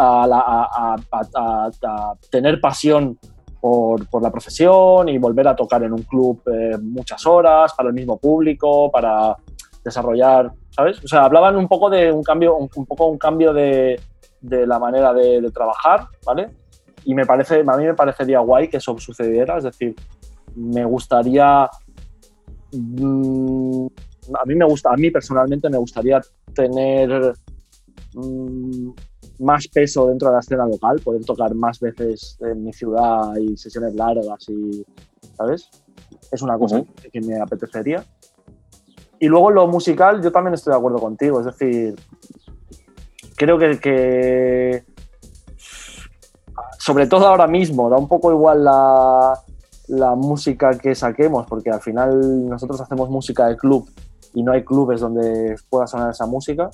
[2.30, 3.18] tener pasión
[3.60, 7.88] por, por la profesión y volver a tocar en un club eh, muchas horas para
[7.88, 9.36] el mismo público, para
[9.84, 11.02] desarrollar, ¿sabes?
[11.04, 14.00] O sea, hablaban un poco de un cambio, un, un poco un cambio de,
[14.40, 16.50] la manera de, de trabajar, ¿vale?
[17.04, 19.94] Y me parece, a mí me parecería guay que eso sucediera, es decir,
[20.54, 21.68] me gustaría
[22.72, 23.86] mm,
[24.34, 26.20] a mí me gusta, a mí personalmente me gustaría
[26.54, 27.32] tener
[28.14, 28.90] mm,
[29.40, 33.56] más peso dentro de la escena local, poder tocar más veces en mi ciudad y
[33.56, 34.84] sesiones largas y,
[35.36, 35.68] ¿sabes?
[36.30, 36.86] Es una cosa Ujú.
[37.02, 38.04] que- que me apetecería.
[39.20, 41.94] Y luego lo musical, yo también estoy de acuerdo contigo, es decir,
[43.36, 44.84] creo que, que
[46.78, 49.38] sobre todo ahora mismo, da un poco igual la,
[49.88, 53.88] la música que saquemos, porque al final nosotros hacemos música de club
[54.34, 56.70] y no hay clubes donde pueda sonar esa música.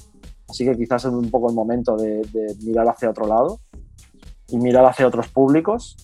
[0.49, 3.61] Así que quizás es un poco el momento de, de mirar hacia otro lado
[4.49, 5.97] y mirar hacia otros públicos.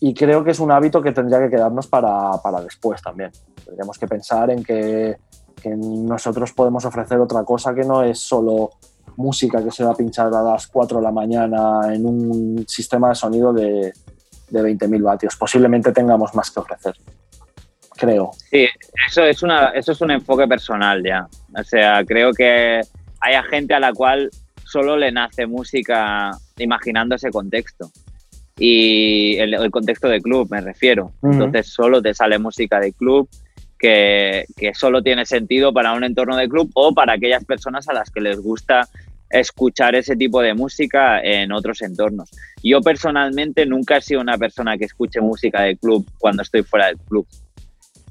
[0.00, 3.30] Y creo que es un hábito que tendría que quedarnos para, para después también.
[3.64, 5.16] Tendríamos que pensar en que,
[5.60, 8.70] que nosotros podemos ofrecer otra cosa que no es solo
[9.16, 13.08] música que se va a pinchar a las 4 de la mañana en un sistema
[13.08, 13.92] de sonido de,
[14.50, 15.36] de 20.000 vatios.
[15.36, 16.94] Posiblemente tengamos más que ofrecer.
[17.96, 18.30] Creo.
[18.48, 18.68] Sí,
[19.08, 21.26] eso es, una, eso es un enfoque personal ya.
[21.58, 22.80] O sea, creo que
[23.20, 24.30] hay gente a la cual
[24.64, 27.90] solo le nace música imaginando ese contexto.
[28.58, 31.12] Y el, el contexto de club, me refiero.
[31.22, 31.32] Ujú.
[31.32, 33.28] Entonces solo te sale música de club
[33.78, 37.92] que, que solo tiene sentido para un entorno de club o para aquellas personas a
[37.92, 38.88] las que les gusta
[39.30, 42.30] escuchar ese tipo de música en otros entornos.
[42.62, 46.86] Yo personalmente nunca he sido una persona que escuche música de club cuando estoy fuera
[46.86, 47.26] del club.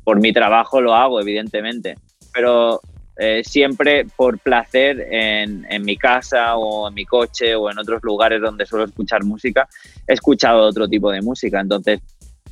[0.04, 1.96] Por mi trabajo lo hago, evidentemente,
[2.34, 2.80] pero
[3.20, 8.02] eh, siempre por placer en, en mi casa o en mi coche o en otros
[8.04, 9.68] lugares donde suelo escuchar música,
[10.08, 11.60] he escuchado otro tipo de música.
[11.60, 12.00] Entonces,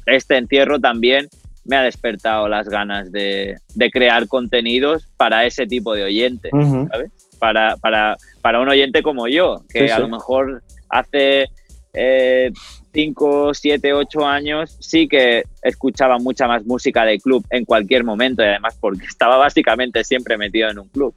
[0.06, 1.28] este entierro también
[1.66, 6.88] me ha despertado las ganas de, de crear contenidos para ese tipo de oyente Ujú.
[7.40, 11.50] para, para, para un oyente como yo, que Sí, a lo mejor hace
[12.96, 18.42] 5, 7, 8 años sí que escuchaba mucha más música de club en cualquier momento
[18.42, 21.14] y además porque estaba básicamente siempre metido en un club.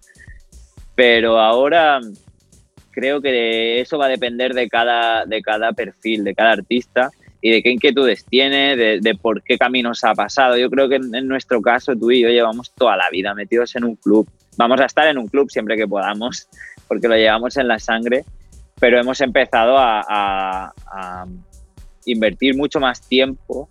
[0.97, 2.01] Pero ahora
[2.91, 7.11] creo que eso va a depender de cada, de cada perfil, de cada artista
[7.41, 10.57] y de qué inquietudes tiene, de, de por qué caminos ha pasado.
[10.59, 13.77] Yo creo que en, en nuestro caso tú y yo llevamos toda la vida metidos
[13.77, 14.29] en un club.
[14.57, 16.49] Vamos a estar en un club siempre que podamos,
[16.89, 18.25] porque lo llevamos en la sangre,
[18.81, 21.27] pero hemos empezado a, a- a
[22.11, 23.69] invertir mucho más tiempo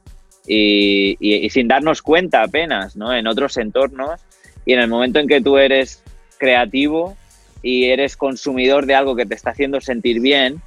[0.47, 3.13] y, y- sin darnos cuenta apenas, ¿no?
[3.13, 4.21] En otros entornos
[4.65, 6.01] y en el momento en que tú eres
[6.37, 7.17] creativo
[7.61, 10.61] y eres consumidor de algo que te está haciendo sentir bien,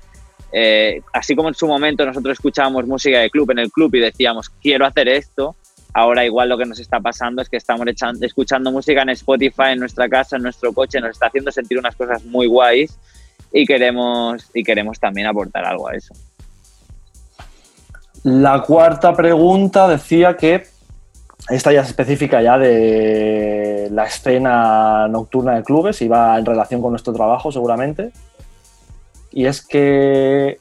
[0.53, 4.01] eh, así como en su momento nosotros escuchábamos música de club en el club y
[4.01, 5.55] decíamos, quiero hacer esto,
[5.95, 7.87] ahora igual lo que nos está pasando es que estamos
[8.21, 11.95] escuchando música en Spotify, en nuestra casa, en nuestro coche, nos está haciendo sentir unas
[11.95, 12.99] cosas muy guays
[13.53, 16.15] y queremos, y queremos también aportar algo a eso.
[18.23, 20.67] La cuarta pregunta decía que
[21.49, 26.83] esta ya es específica ya de la escena nocturna de clubes y va en relación
[26.83, 28.13] con nuestro trabajo seguramente.
[29.33, 30.59] Y es que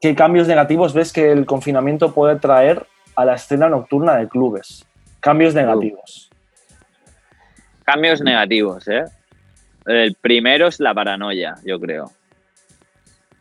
[0.00, 4.86] ¿qué cambios negativos ves que el confinamiento puede traer a la escena nocturna de clubes?
[5.20, 6.30] Cambios negativos.
[7.84, 9.04] Cambios negativos, ¿eh?
[9.84, 12.10] El primero es la paranoia, yo creo.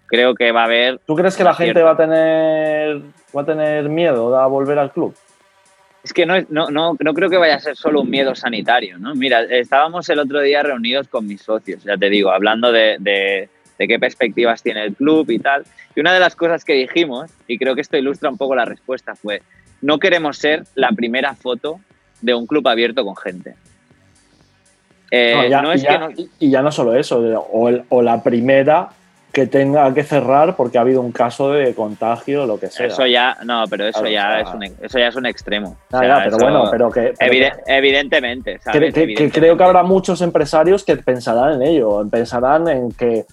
[0.08, 3.02] Creo que va a haber ¿Tú crees que la gente va a tener
[3.36, 5.16] va a tener miedo a volver al club?
[6.04, 8.98] Es que no, no, no, no creo que vaya a ser solo un miedo sanitario,
[8.98, 9.14] ¿no?
[9.14, 13.50] Mira, estábamos el otro día reunidos con mis socios, ya te digo, hablando de, de-
[13.78, 15.64] de qué perspectivas tiene el club y tal.
[15.96, 18.66] Y una de las cosas que dijimos, y creo que esto ilustra un poco la
[18.66, 19.42] respuesta, fue,
[19.82, 21.80] no queremos ser la primera foto
[22.22, 23.56] de un club abierto con gente.
[25.10, 27.70] Eh, No, ya- no y, es ya, que no- y ya no solo eso, o,
[27.70, 28.90] el- o la primera
[29.32, 32.88] que tenga que cerrar porque ha habido un caso de contagio o lo que sea.
[32.88, 35.78] Eso ya, no, pero eso, ya, es un, eso ya es un extremo.
[35.90, 37.14] pero bueno, pero que...
[37.68, 38.60] evidentemente,
[39.32, 43.26] creo que habrá muchos empresarios que pensarán en ello, pensarán en que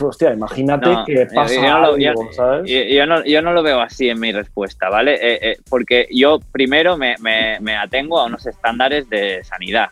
[0.00, 2.70] hostia, imagínate que pasa yo, algo, ¿sabes?
[2.70, 5.14] Yo, no, lo veo así en mi respuesta, ¿vale?
[5.14, 9.88] Eh, eh, porque yo primero me, atengo a unos estándares de sanidad.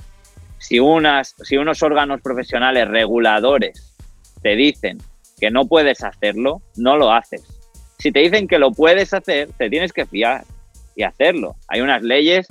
[0.58, 3.94] Si, unas, si unos órganos profesionales reguladores
[4.42, 4.98] te dicen
[5.40, 7.42] que no puedes hacerlo, no lo haces.
[7.98, 10.44] Si te dicen que lo puedes hacer, te tienes que fiar
[10.94, 11.56] y hacerlo.
[11.68, 12.46] Hay unas leyes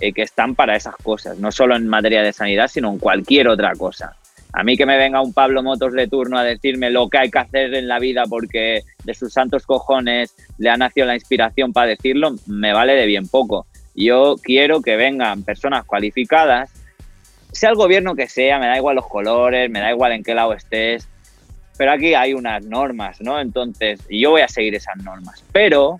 [0.00, 3.48] eh, que están para esas cosas, no solo en materia de sanidad, sino en cualquier
[3.48, 4.16] otra cosa.
[4.52, 7.30] A mí que me venga un Pablo Motos de turno a decirme lo que hay
[7.30, 11.72] que hacer en la vida porque de sus santos cojones le ha nacido la inspiración
[11.72, 13.66] para decirlo, me vale de bien poco.
[13.94, 16.70] Yo quiero que vengan personas cualificadas,
[17.52, 20.34] sea el gobierno que sea, me da igual los colores, me da igual en qué
[20.34, 21.08] lado estés,
[21.80, 23.40] pero aquí hay unas normas, ¿no?
[23.40, 25.42] Entonces, yo voy a seguir esas normas.
[25.50, 25.96] Pero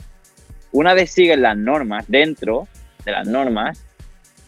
[0.73, 2.69] una vez siguen las normas, dentro
[3.03, 3.83] de las normas,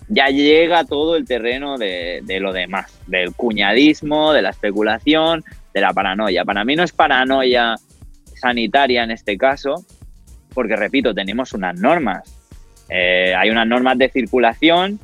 [0.09, 5.43] ya llega todo el terreno de, lo demás, del cuñadismo, de la especulación,
[5.73, 6.45] de la paranoia.
[6.45, 7.77] Para mí no es paranoia
[8.35, 9.87] sanitaria en este caso,
[10.53, 12.25] porque repito, tenemos unas normas.
[12.91, 15.01] Eh, hay unas normas de circulación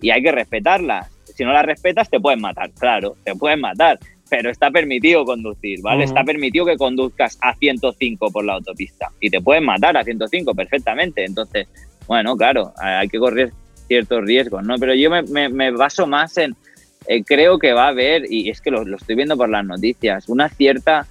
[0.00, 1.10] y hay que respetarlas.
[1.34, 3.98] Si no las respetas, te pueden matar, claro, te pueden matar,
[4.32, 6.04] pero está permitido conducir, ¿vale?
[6.04, 10.54] Está permitido que conduzcas a 105 por la autopista y te pueden matar a 105
[10.54, 11.22] perfectamente.
[11.22, 11.68] Entonces,
[12.06, 13.52] bueno, claro, hay que correr
[13.88, 14.78] ciertos riesgos, ¿no?
[14.78, 16.56] Pero yo me, baso más en,
[17.08, 20.26] eh, creo que va a haber, y es que lo, estoy viendo por las noticias,
[20.30, 21.06] una cierta,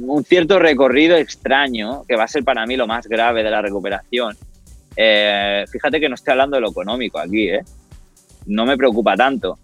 [0.00, 3.62] un cierto recorrido extraño, que va a ser para mí lo más grave de la
[3.62, 4.36] recuperación.
[4.94, 7.64] Eh, fíjate que no estoy hablando de lo económico aquí, ¿eh?
[8.46, 9.58] No me preocupa tanto.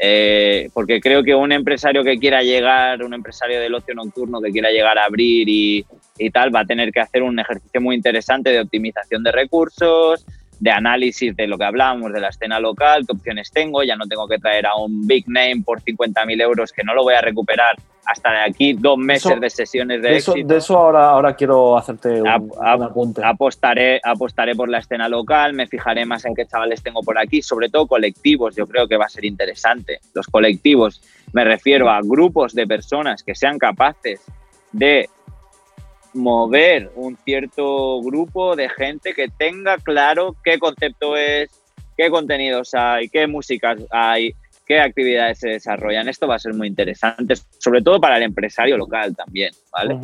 [0.00, 4.52] Eh, porque creo que un empresario que quiera llegar, un empresario del ocio nocturno que
[4.52, 5.84] quiera llegar a abrir y,
[6.18, 10.24] y, tal, va a tener que hacer un ejercicio muy interesante de optimización de recursos,
[10.60, 14.06] de análisis de lo que hablábamos de la escena local, qué opciones tengo, ya no
[14.06, 17.20] tengo que traer a un big name por 50.000 euros que no lo voy a
[17.20, 17.76] recuperar
[18.08, 20.48] hasta de aquí dos meses de sesiones de, eso, éxito.
[20.48, 23.20] De eso ahora, ahora quiero hacerte un, apunte.
[23.22, 27.42] Apostaré, apostaré por la escena local, me fijaré más en qué chavales tengo por aquí,
[27.42, 30.00] sobre todo colectivos, yo creo que va a ser interesante.
[30.14, 31.02] Los colectivos,
[31.34, 34.22] me refiero a grupos de personas que sean capaces
[34.72, 35.10] de
[36.18, 41.48] mover un cierto grupo de gente que tenga claro qué concepto es,
[41.96, 44.34] qué contenidos hay, qué músicas hay,
[44.66, 46.08] qué actividades se desarrollan.
[46.08, 49.96] Esto va a ser muy interesante, sobre todo para el empresario local también, ¿vale?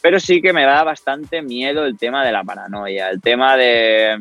[0.00, 4.18] Pero sí que me da bastante miedo el tema de la paranoia, el tema de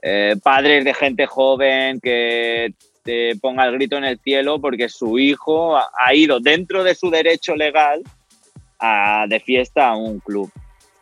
[0.00, 5.18] eh, padres de gente joven que te ponga el grito en el cielo porque su
[5.18, 8.02] hijo ha ido dentro de su derecho legal
[8.80, 10.50] de fiesta a un club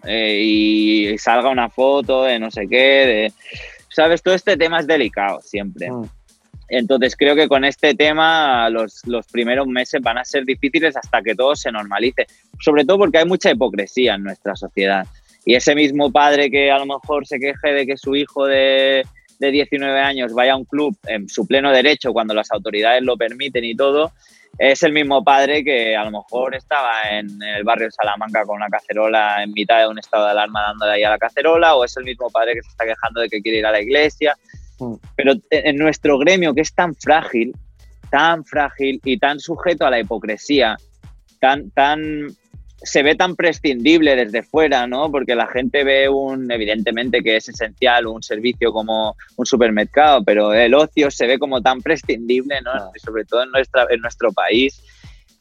[0.04, 3.32] eh, y salga una foto de no sé qué, de,
[3.88, 4.22] ¿sabes?
[4.22, 5.90] Todo este tema es delicado siempre.
[5.90, 6.04] Mm.
[6.68, 11.22] Entonces creo que con este tema los, los, primeros meses van a ser difíciles hasta
[11.22, 12.26] que todo se normalice,
[12.60, 15.06] sobre todo porque hay mucha hipocresía en nuestra sociedad.
[15.44, 19.04] Y ese mismo padre que a lo mejor se queje de que su hijo de,
[19.38, 23.16] de 19 años vaya a un club en su pleno derecho cuando las autoridades lo
[23.16, 24.12] permiten y todo,
[24.58, 28.56] es el mismo padre que a lo mejor estaba en el barrio de Salamanca con
[28.56, 31.84] una cacerola en mitad de un estado de alarma dándole ahí a la cacerola, o
[31.84, 34.36] es el mismo padre que se está quejando de que quiere ir a la iglesia.
[34.78, 34.94] Mm.
[35.16, 37.52] Pero en nuestro gremio, que es tan frágil,
[38.10, 40.76] tan frágil y tan sujeto a la hipocresía,
[41.40, 42.28] tan, tan
[42.84, 45.10] se ve tan prescindible desde fuera, ¿no?
[45.10, 50.52] Porque la gente ve un, evidentemente que es esencial un servicio como un supermercado, pero
[50.52, 52.72] el ocio se ve como tan prescindible, ¿no?
[52.96, 54.82] Sobre todo en, nuestra, en nuestro país,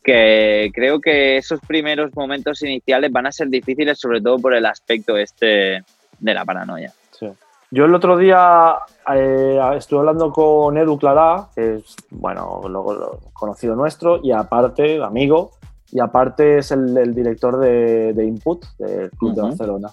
[0.03, 4.65] que creo que esos primeros momentos iniciales van a ser difíciles, sobre todo por el
[4.65, 5.83] aspecto este
[6.19, 6.91] de la paranoia.
[7.11, 7.27] Sí.
[7.71, 8.75] Yo el otro día
[9.15, 15.53] eh, estuve hablando con Edu Clará, que es, bueno, lo, conocido nuestro, y aparte, amigo,
[15.93, 19.89] y aparte es el, director de, Input del Club de Barcelona.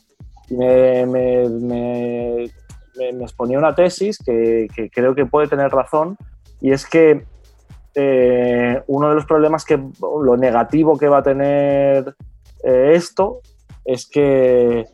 [0.49, 6.17] Y me, me, me, exponía una tesis que, creo que puede tener razón
[6.63, 7.27] y es que
[7.95, 12.15] eh, uno de los problemas que lo negativo que va a tener
[12.65, 13.41] eh, esto
[13.85, 14.87] es que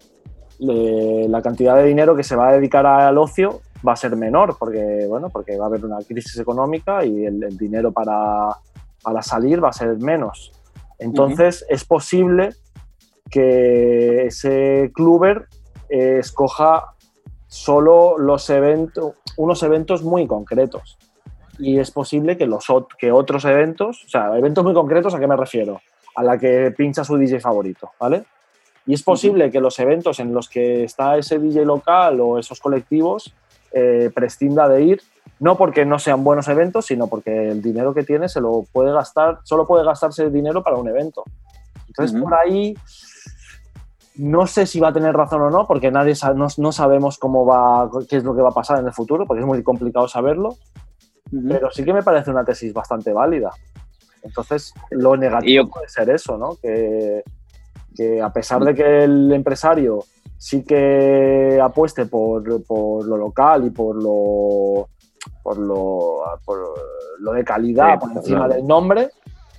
[0.58, 4.56] la cantidad de dinero que se va a dedicar al ocio va a ser menor
[4.58, 8.48] porque bueno porque va a haber una crisis económica y el, el dinero para,
[9.02, 10.55] para salir va a ser menos
[10.98, 12.50] entonces es posible
[13.30, 15.46] que ese cluber
[15.88, 16.94] eh, escoja
[17.46, 20.98] solo los eventos, unos eventos muy concretos.
[21.58, 22.66] Y es posible que, los,
[22.98, 25.80] que otros eventos, o sea, eventos muy concretos, ¿a qué me refiero?
[26.16, 28.24] a la que pincha su DJ favorito, ¿vale?
[28.86, 32.58] Y es posible que los eventos en los que está ese DJ local o esos
[32.60, 33.34] colectivos
[33.72, 35.02] eh, prescinda de ir,
[35.38, 38.92] no porque no sean buenos eventos, sino porque el dinero que tiene se lo puede
[38.92, 41.24] gastar, solo puede gastarse el dinero para un evento.
[41.88, 42.74] Entonces, por ahí
[44.16, 47.90] no sé si va a tener razón o no, porque nadie no, sabemos cómo va,
[48.08, 50.56] qué es lo que va a pasar en el futuro, porque es muy complicado saberlo.
[51.48, 53.50] Pero sí que me parece una tesis bastante válida.
[54.22, 56.56] Entonces, lo negativo puede ser eso, ¿no?
[56.56, 57.22] Que,
[57.94, 60.04] que, a pesar de que el empresario
[60.38, 64.88] sí que apueste por, por lo local y por lo,
[65.46, 66.74] por lo, por
[67.20, 69.10] lo de calidad por encima del nombre,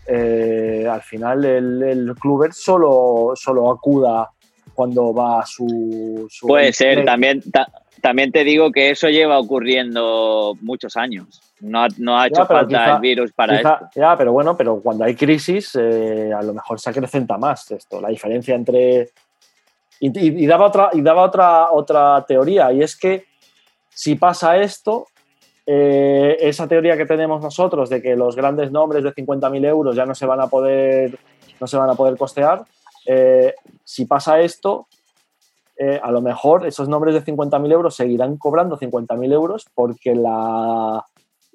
[0.06, 4.30] eh, al final el, el cluber solo, solo acuda
[4.74, 6.28] cuando va su...
[6.30, 7.42] su Puede ser, también,
[8.02, 11.42] también te digo que eso lleva ocurriendo muchos años.
[11.62, 13.90] No, no ha hecho falta el virus para esto.
[13.96, 18.02] Ya, pero bueno, pero cuando hay crisis, eh, a lo mejor se acrecenta más esto.
[18.02, 19.12] La diferencia entre.
[20.02, 23.26] Y, daba, otra, y daba otra, otra teoría, y es que
[23.90, 25.08] si pasa esto,
[25.68, 30.08] eh, esa teoría que tenemos nosotros de que los grandes nombres de 50.000 euros ya
[30.08, 31.20] no se van a poder,
[31.60, 32.64] no se van a poder costear,
[33.06, 33.54] eh,
[33.84, 34.88] si pasa esto,
[36.02, 41.06] a lo mejor esos nombres de 50.000 euros seguirán cobrando 50.000 euros porque la,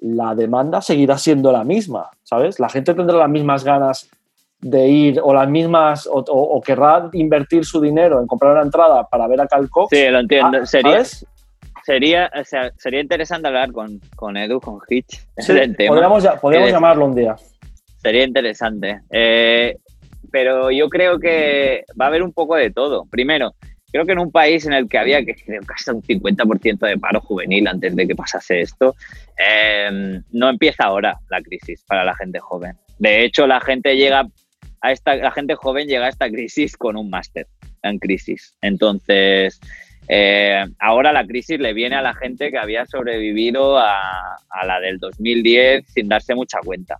[0.03, 2.59] la demanda seguirá siendo la misma, ¿sabes?
[2.59, 4.09] La gente tendrá las mismas ganas
[4.59, 9.27] de ir o las mismas o, querrá invertir su dinero en comprar una entrada para
[9.27, 10.59] ver a Cal Sí, lo entiendo.
[10.61, 11.03] Ah, sería,
[11.85, 12.31] sería,
[12.77, 15.21] sería interesante hablar con, con Edu, con Hitch.
[15.37, 15.53] Sí,
[15.87, 17.35] podríamos, podríamos llamarlo un día.
[18.01, 19.01] Sería interesante.
[19.09, 19.77] Eh,
[20.31, 23.05] pero yo creo que va a haber un poco de todo.
[23.05, 23.53] Primero,
[23.91, 27.21] creo que en un país en el que había que casi un 50% de paro
[27.21, 28.95] juvenil antes de que pasase esto,
[29.37, 32.75] em, no empieza ahora la crisis para la gente joven.
[32.97, 34.27] De hecho, la gente llega
[34.81, 37.47] a esta, la gente joven llega a esta crisis con un máster
[37.83, 38.55] en crisis.
[38.61, 39.59] Entonces,
[40.07, 44.97] eh, ahora la crisis le viene a la gente que había sobrevivido a, la del
[44.99, 46.97] 2010 sin darse mucha cuenta.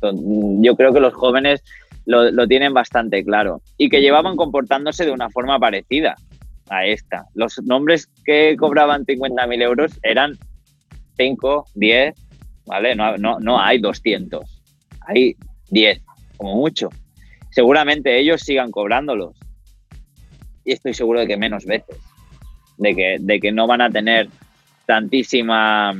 [0.00, 1.62] yo creo que los jóvenes
[2.06, 6.16] lo, tienen bastante claro y que llevaban comportándose de una forma parecida
[6.68, 7.26] a esta.
[7.34, 10.36] Los nombres que cobraban 50.000 euros eran
[11.16, 12.14] 5, 10,
[12.66, 12.96] ¿vale?
[12.96, 14.62] No, no, no hay 200,
[15.06, 15.36] hay
[15.70, 16.02] 10,
[16.36, 16.88] como mucho.
[17.50, 19.36] Seguramente ellos sigan cobrándolos.
[20.64, 21.96] Y estoy seguro de que menos veces.
[22.82, 24.28] De que, de que no van a tener
[24.86, 25.94] tantísima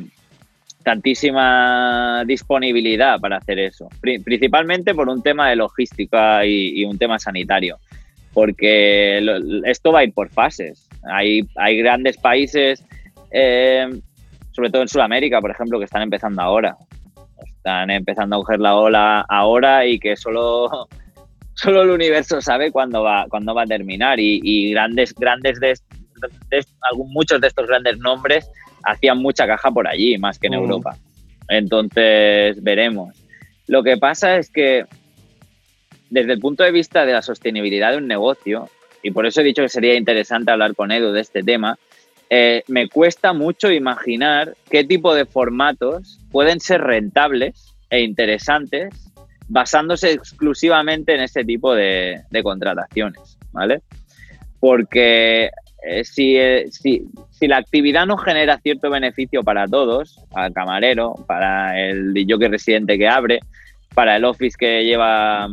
[0.83, 7.79] tantísima disponibilidad para hacer eso, principalmente por un tema de logística y, un tema sanitario,
[8.33, 9.25] porque
[9.65, 10.89] esto va a ir por fases.
[11.05, 12.85] Hay, hay grandes países,
[13.31, 13.89] eh,
[14.53, 16.77] sobre todo en Sudamérica, por ejemplo, que están empezando ahora.
[17.45, 20.89] Están empezando a coger la ola ahora y que solo,
[21.55, 24.19] solo el universo sabe cuándo va, cuándo va a terminar.
[24.19, 25.75] Y, grandes, grandes de,
[27.07, 28.49] muchos de estos grandes nombres
[28.85, 30.63] hacían mucha caja por allí, más que en mm.
[30.63, 30.97] Europa.
[31.49, 33.15] Entonces, veremos.
[33.67, 34.87] Lo que pasa es que
[36.11, 38.69] desde el punto de vista de la sostenibilidad de un negocio,
[39.03, 41.79] y por eso he dicho que sería interesante hablar con Edu de este tema,
[42.29, 49.11] eh, me cuesta mucho imaginar qué tipo de formatos pueden ser rentables e interesantes
[49.49, 53.83] basándose exclusivamente en este tipo de, de contrataciones, ¿vale?
[54.61, 55.51] Porque
[55.85, 61.79] eh, eh, si, la actividad no genera cierto beneficio para todos, para el camarero, para
[61.81, 63.41] el jockey residente que abre,
[63.95, 65.49] para el office que lleva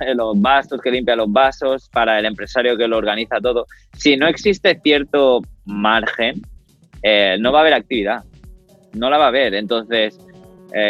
[0.00, 4.16] eh, los vasos, que limpia los vasos, para el empresario que lo organiza todo, si
[4.16, 6.40] no existe cierto margen,
[7.38, 8.24] no va a haber actividad,
[8.94, 9.54] no la va a haber.
[9.54, 10.18] Entonces,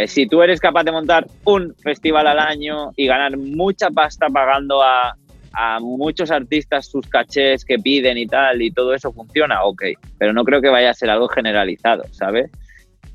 [0.07, 4.80] si tú eres capaz de montar un festival al año y ganar mucha pasta pagando
[4.80, 5.16] a
[5.55, 9.83] a muchos artistas sus cachés que piden y tal, y todo eso funciona, ok,
[10.19, 12.51] pero no creo que vaya a ser algo generalizado, ¿sabes?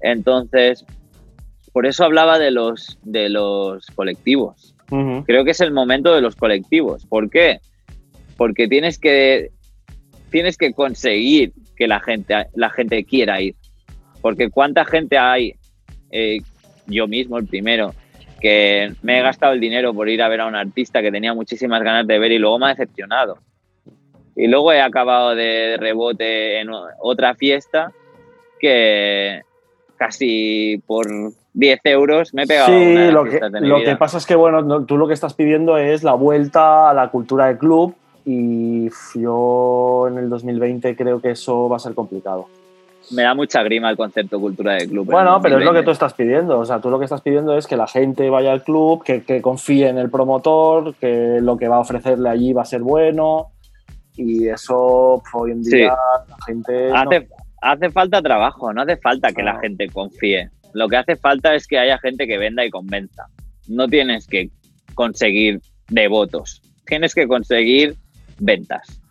[0.01, 0.85] Entonces,
[1.73, 4.75] por eso hablaba de los, de los colectivos.
[5.25, 7.05] Creo que es el momento de los colectivos.
[7.05, 7.59] ¿Por qué?
[8.37, 9.51] Porque tienes que,
[10.31, 13.55] tienes que conseguir que la gente, la gente quiera ir.
[14.21, 15.53] Porque cuánta gente hay,
[16.11, 16.39] eh,
[16.87, 17.93] yo mismo el primero,
[18.39, 21.33] que me he gastado el dinero por ir a ver a un artista que tenía
[21.33, 23.37] muchísimas ganas de ver y luego me ha decepcionado.
[24.35, 26.69] Y luego he acabado de rebote en
[26.99, 27.91] otra fiesta
[28.59, 29.41] que
[29.97, 31.07] casi por
[31.53, 32.69] 10 euros me he pegado.
[32.69, 36.03] Sí, lo, que, lo que pasa es que, bueno, tú lo que estás pidiendo es
[36.03, 41.67] la vuelta a la cultura del club y yo en el 2020 creo que eso
[41.67, 42.47] va a ser complicado.
[43.11, 45.05] Me da mucha grima el concepto cultura de club.
[45.05, 46.59] Bueno, pero es lo que tú estás pidiendo.
[46.59, 49.41] O sea, tú lo que estás pidiendo es que la gente vaya al club, que,
[49.41, 53.47] confíe en el promotor, que lo que va a ofrecerle allí va a ser bueno.
[54.15, 55.95] Y eso pues, hoy en día
[56.27, 56.91] la gente.
[56.93, 57.27] Hace,
[57.61, 60.49] hace falta trabajo, no hace falta que la gente confíe.
[60.73, 63.25] Lo que hace falta es que haya gente que venda y convenza.
[63.67, 64.49] No tienes que
[64.93, 67.95] conseguir devotos, tienes que conseguir
[68.39, 69.01] ventas.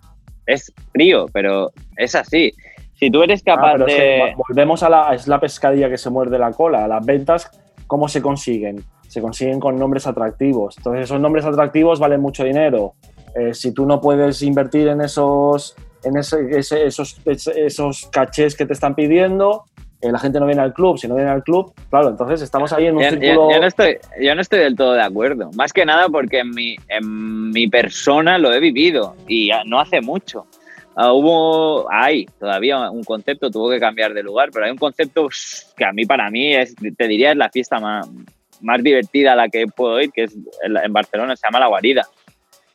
[0.47, 2.53] Es frío, pero es así.
[2.99, 4.35] Si tú eres ah, capaz de.
[4.49, 5.15] volvemos a la.
[5.15, 6.89] Es la pescadilla que se muerde la cola.
[6.89, 7.51] Las ventas,
[7.87, 8.83] ¿cómo se consiguen?
[9.09, 10.77] Se consiguen con nombres atractivos.
[10.79, 12.95] Entonces, esos nombres atractivos valen mucho dinero.
[13.35, 18.95] Eh, si tú no puedes invertir en esos, en esos, esos cachés que te están
[18.95, 19.65] pidiendo,
[20.01, 20.99] eh, la gente no viene al club.
[20.99, 23.51] Si no viene al club, claro, entonces estamos ahí en un círculo.
[23.51, 25.51] Yo, no estoy, yo no estoy del todo de acuerdo.
[25.57, 30.01] Más que nada porque en mi, en mi persona lo he vivido y no hace
[30.01, 30.47] mucho.
[31.01, 35.29] Ah, hubo, hay todavía un concepto, tuvo que cambiar de lugar, pero hay un concepto
[35.77, 38.09] que a mí, para mí, es, te diría, es la fiesta más,
[38.63, 40.35] más divertida a la que puedo ir, que es
[40.65, 42.05] en Barcelona, se llama La Guarida.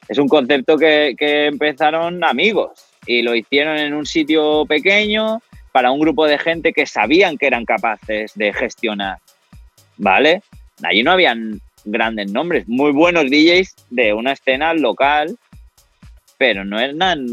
[0.07, 2.71] Es un concepto que, que empezaron amigos
[3.05, 5.41] y lo hicieron en un sitio pequeño
[5.74, 9.17] para un grupo de gente que sabían que eran capaces de gestionar,
[9.97, 10.43] ¿vale?
[10.82, 15.38] Allí no habían grandes nombres, muy buenos DJs de una escena local
[16.43, 17.25] pero no eran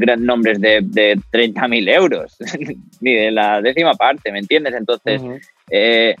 [0.00, 2.36] gran nombres de, de 30.000 euros,
[3.00, 4.74] ni de la décima parte, ¿me entiendes?
[4.74, 5.22] Entonces,
[5.70, 6.16] eh,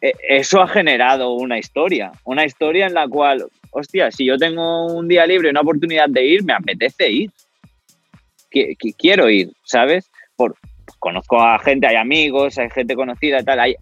[0.00, 4.86] e, eso ha generado una historia, una historia en la cual, hostia, si yo tengo
[4.86, 7.30] un día libre, una oportunidad de ir, me apetece ir.
[8.98, 10.10] quiero ir, ¿sabes?
[10.34, 10.56] Por,
[10.98, 13.60] conozco a gente, hay amigos, hay gente conocida, tal.
[13.60, 13.76] Hay,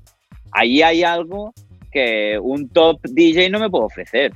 [0.50, 1.54] ahí hay algo
[1.90, 4.32] que un top DJ no me puede ofrecer.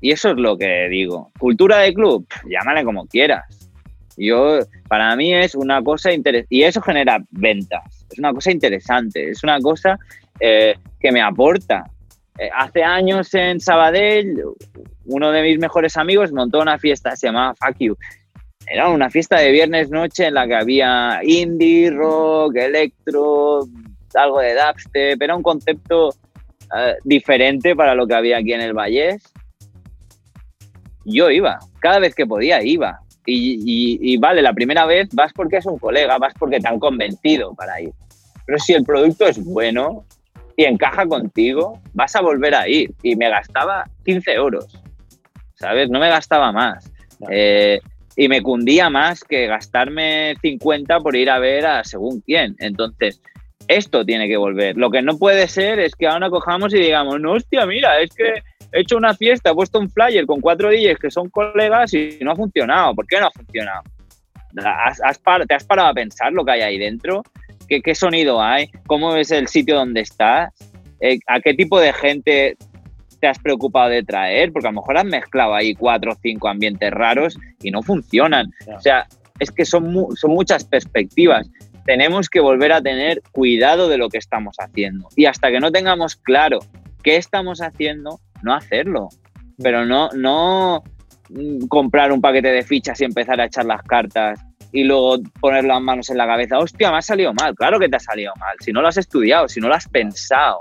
[0.00, 1.30] Y eso es lo que digo.
[1.38, 3.44] Cultura de club, llámale como quieras.
[4.16, 6.46] Yo, para mí es una cosa interesante.
[6.50, 8.06] Y eso genera ventas.
[8.10, 9.30] Es una cosa interesante.
[9.30, 9.98] Es una cosa
[10.40, 11.84] eh, que me aporta.
[12.38, 14.42] Eh, hace años en Sabadell,
[15.06, 17.96] uno de mis mejores amigos montó una fiesta, se llamaba Fuck You.
[18.66, 23.60] Era una fiesta de viernes noche en la que había indie, rock, electro,
[24.14, 25.22] algo de dubstep.
[25.22, 26.10] Era un concepto
[26.76, 29.22] eh, diferente para lo que había aquí en el Vallés
[31.06, 33.00] yo iba, cada vez que podía iba.
[33.28, 37.54] Y, vale, la primera vez vas porque es un colega, vas porque te han convencido
[37.54, 37.90] para ir.
[38.46, 40.04] Pero si el producto es bueno
[40.56, 42.92] y encaja contigo, vas a volver a ir.
[43.02, 44.80] Y me gastaba 15 euros,
[45.54, 45.90] ¿sabes?
[45.90, 46.88] No me gastaba más.
[47.28, 47.80] Eh,
[48.16, 52.54] y me cundía más que gastarme 50 por ir a ver a según quién.
[52.60, 53.20] Entonces,
[53.68, 54.76] esto tiene que volver.
[54.76, 58.10] Lo que no puede ser es que ahora cojamos y digamos, no, hostia, mira, es
[58.14, 58.42] que
[58.72, 62.18] he hecho una fiesta, he puesto un flyer con cuatro DJs que son colegas y
[62.22, 62.94] no ha funcionado.
[62.94, 63.82] ¿Por qué no ha funcionado?
[64.64, 64.98] ¿Has,
[65.46, 67.22] ¿Te has parado a pensar lo que hay ahí dentro?
[67.68, 68.68] ¿Qué, ¿Qué, sonido hay?
[68.86, 70.52] ¿Cómo es el sitio donde estás?
[71.00, 72.56] Eh, ¿A qué tipo de gente
[73.20, 74.52] te has preocupado de traer?
[74.52, 78.50] Porque a lo mejor has mezclado ahí cuatro o cinco ambientes raros y no funcionan.
[78.74, 79.06] O sea,
[79.38, 81.48] es que son, son muchas perspectivas.
[81.84, 85.08] Tenemos que volver a tener cuidado de lo que estamos haciendo.
[85.16, 86.60] Y hasta que no tengamos claro
[87.02, 89.08] qué estamos haciendo, no hacerlo.
[89.62, 90.82] Pero no, no
[91.30, 94.40] mm, comprar un paquete de fichas y empezar a echar las cartas
[94.72, 96.58] y luego poner las manos en la cabeza.
[96.58, 97.54] Hostia, me ha salido mal.
[97.54, 98.56] Claro que te ha salido mal.
[98.60, 100.58] Si no lo has estudiado, si no lo has pensado.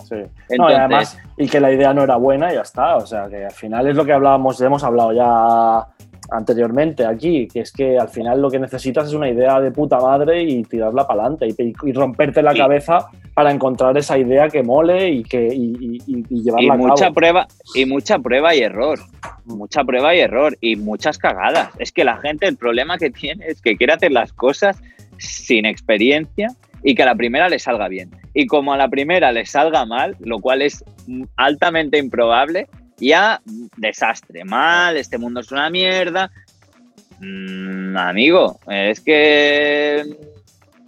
[0.50, 2.96] y además, y que la idea no era buena y ya está.
[2.96, 5.95] O sea, que al final es lo que hablábamos, hemos hablado ya
[6.32, 10.00] anteriormente aquí, que es que al final lo que necesitas es una idea de puta
[10.00, 15.10] madre y tirarla para adelante y, romperte la cabeza para encontrar esa idea que mole
[15.10, 16.00] y que y,
[16.30, 19.00] llevarla a mucha prueba y mucha prueba y error
[19.46, 21.70] mucha prueba y error y muchas cagadas.
[21.80, 24.82] Es que la gente el problema que tiene es que quiere hacer las cosas
[25.18, 26.50] sin experiencia
[26.84, 28.12] y que a la primera le salga bien.
[28.34, 30.84] Y como a la primera le salga mal lo cual es
[31.36, 32.68] altamente improbable
[32.98, 33.41] ya
[33.78, 36.32] desastre, mal, este mundo es una mierda.
[37.20, 40.04] Mm, amigo, es que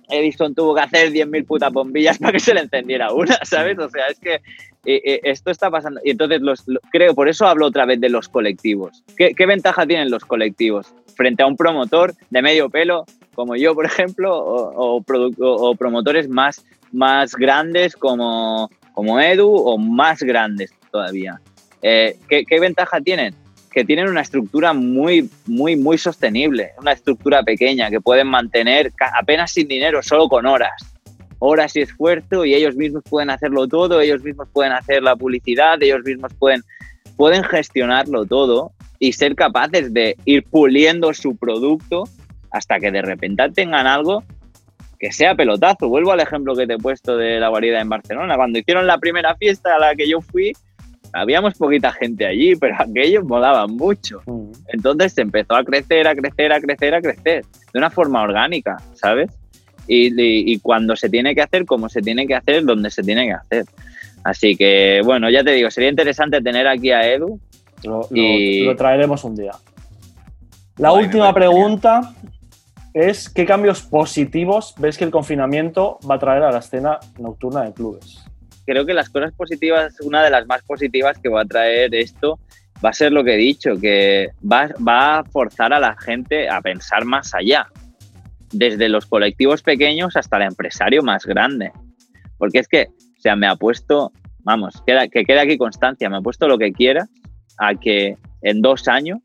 [0.10, 3.78] Edison tuvo que hacer 10.000 putas bombillas para que se le encendiera una, ¿sabes?
[3.80, 4.36] O sea, es que
[4.86, 6.00] eh, eh, esto está pasando.
[6.04, 9.04] Y entonces, los, creo, por eso hablo otra vez de los colectivos.
[9.18, 13.06] ¿Qué, ventaja tienen los colectivos frente a un promotor de medio pelo,
[13.36, 15.04] como yo, por ejemplo, o,
[15.40, 21.42] o, promotores más, más grandes como, como Edu o más grandes todavía?
[21.82, 23.36] Eh, ¿qué, ventaja tienen?
[23.72, 29.52] Que tienen una estructura muy, muy, muy sostenible, una estructura pequeña que pueden mantener apenas
[29.52, 30.74] sin dinero, solo con horas.
[31.40, 35.82] Horas y esfuerzo y ellos mismos pueden hacerlo todo, ellos mismos pueden hacer la publicidad,
[35.84, 36.64] ellos mismos pueden,
[37.16, 42.06] pueden gestionarlo todo y ser capaces de ir puliendo su producto
[42.50, 44.24] hasta que de repente tengan algo
[45.00, 45.90] que sea pelotazo.
[45.90, 48.36] Vuelvo al ejemplo que te he puesto de la guarida en Barcelona.
[48.36, 50.54] Cuando hicieron la primera fiesta a la que yo fui,
[51.14, 54.22] habíamos poquita gente allí, pero aquellos molaban mucho.
[54.26, 54.52] Mm.
[54.70, 58.78] Entonces se empezó a crecer, a crecer, a crecer, a crecer, de una forma orgánica,
[58.94, 59.32] ¿sabes?
[59.90, 63.34] Y, cuando se tiene que hacer, como se tiene que hacer, donde se tiene que
[63.34, 63.66] hacer.
[64.22, 67.40] Así que, bueno, ya te digo, sería interesante tener aquí a Edu.
[67.84, 68.66] Lo, y...
[68.66, 69.54] lo, traeremos un día.
[70.76, 72.14] La última pregunta
[72.94, 77.64] es, ¿qué cambios positivos ves que el confinamiento va a traer a la escena nocturna
[77.64, 78.27] de clubes?
[78.68, 82.38] Creo que las cosas positivas, una de las más positivas que va a traer esto,
[82.84, 86.50] va a ser lo que he dicho, que va, va a forzar a la gente
[86.50, 87.68] a pensar más allá,
[88.52, 91.72] desde los colectivos pequeños hasta el empresario más grande.
[92.38, 96.18] Porque es que, o sea, me ha puesto, vamos, queda, que quede aquí constancia, me
[96.18, 97.08] ha puesto lo que quiera
[97.58, 99.20] a que en dos años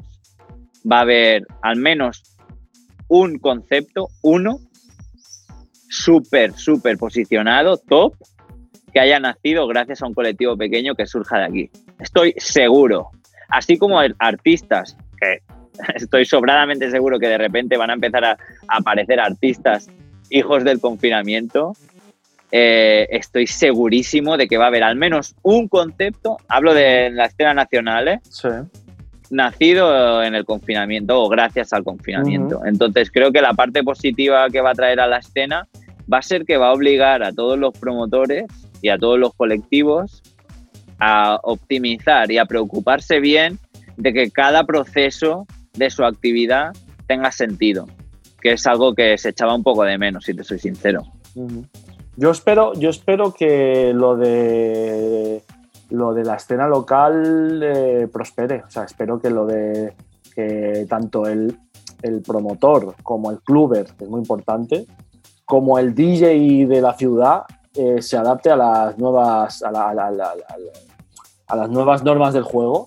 [0.90, 2.22] va a haber al menos
[3.08, 4.60] un concepto, uno,
[5.88, 8.14] súper, súper posicionado, top,
[8.92, 11.70] que haya nacido gracias a un colectivo pequeño que surja de aquí.
[11.98, 13.10] Estoy seguro.
[13.48, 15.38] Así como artistas, que
[15.94, 18.38] estoy sobradamente seguro que de repente van a empezar a,
[18.68, 19.90] aparecer artistas
[20.30, 21.74] hijos del confinamiento,
[22.50, 27.26] eh, estoy segurísimo de que va a haber al menos un concepto, hablo de la
[27.26, 28.20] escena nacional, ¿eh?
[29.30, 32.64] nacido en el confinamiento o gracias al confinamiento.
[32.66, 35.66] Entonces creo que la parte positiva que va a traer a la escena
[36.12, 38.44] va a ser que va a obligar a todos los promotores
[38.82, 40.22] y a todos los colectivos
[40.98, 43.58] a optimizar y a preocuparse bien
[43.96, 46.72] de que cada proceso de su actividad
[47.06, 47.86] tenga sentido,
[48.40, 51.02] que es algo que se echaba un poco de menos, si te soy sincero.
[52.16, 55.42] Yo espero, yo espero que lo de
[55.90, 58.62] lo de la escena local eh, prospere.
[58.66, 59.92] O sea, espero que lo de
[60.34, 61.58] que tanto el,
[62.02, 64.86] el promotor como el cluber, que es muy importante,
[65.44, 67.42] como el DJ de la ciudad
[67.74, 69.72] eh, se adapte a las nuevas a,
[71.56, 72.86] las nuevas normas del juego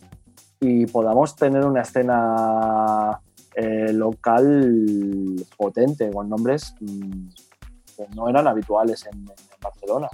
[0.59, 3.19] y podamos tener una escena
[3.55, 7.27] eh, local potente con nombres mm,
[7.97, 9.25] que no eran habituales en,
[9.61, 10.07] Barcelona.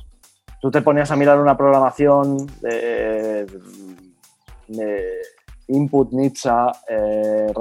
[0.61, 3.45] Tú te ponías a mirar una programación de,
[5.67, 7.51] Input, Nitsa, eh,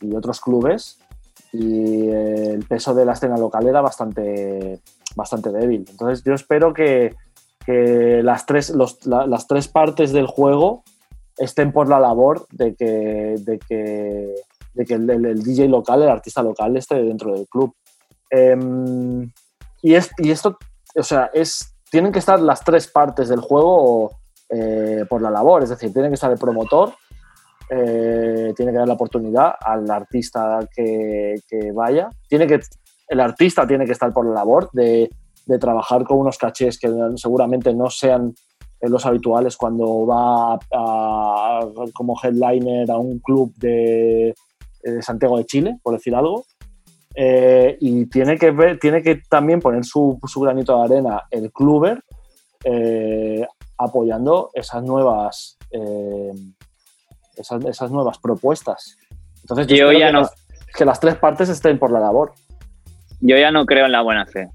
[0.00, 0.98] y otros clubes
[1.52, 4.80] y el peso de la escena local era bastante
[5.14, 5.84] bastante débil.
[5.88, 7.14] Entonces yo espero que,
[7.66, 10.82] las, tres, las tres partes del juego
[11.38, 14.34] estén por la labor de que, de que,
[14.74, 17.74] de que el, DJ local, el artista local, esté dentro del club.
[18.30, 19.30] Em,
[19.82, 20.58] y, es, y esto,
[20.94, 24.10] o sea, es, tienen que estar las tres partes del juego
[24.48, 26.92] eh, por la labor, es decir, tiene que estar el promotor,
[27.70, 32.60] eh, tiene que dar la oportunidad al artista que, que, vaya, tiene que
[33.08, 35.10] el artista tiene que estar por la labor de,
[35.60, 38.34] trabajar con unos cachés que seguramente no sean
[38.80, 40.58] eh, los habituales cuando va
[41.92, 46.46] como headliner a un club de, eh, Santiago de Chile, por decir algo.
[47.14, 52.02] Eh, y tiene que, ver, tiene que también poner su, granito de arena el cluber
[53.76, 55.58] apoyando esas nuevas,
[57.36, 58.96] esas, nuevas propuestas.
[59.42, 60.26] Entonces, yo, ya no...
[60.74, 62.32] que las tres partes estén por la labor
[63.24, 64.48] yo ya no creo en la buena fe.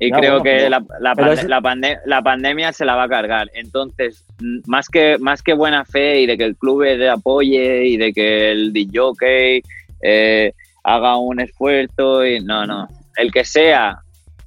[0.00, 3.48] Y creo que la, la, pandemia se la va a cargar.
[3.54, 4.24] Entonces,
[4.66, 8.12] más que, más que buena fe y de que el club le apoye y de
[8.12, 9.62] que el DJ
[10.02, 12.88] eh, haga un esfuerzo, y no, no.
[13.16, 14.00] El que sea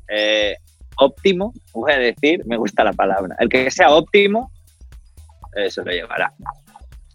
[0.10, 0.58] eh,
[0.98, 4.52] óptimo, voy a decir, me gusta la palabra, el que sea óptimo,
[5.56, 6.34] eso lo llevará.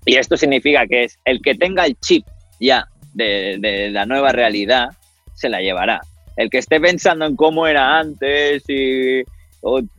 [0.06, 2.24] Y esto significa que es el que tenga el chip
[2.58, 4.88] ya de, de la nueva realidad,
[5.34, 6.00] se la llevará
[6.36, 9.22] el que esté pensando en cómo era antes y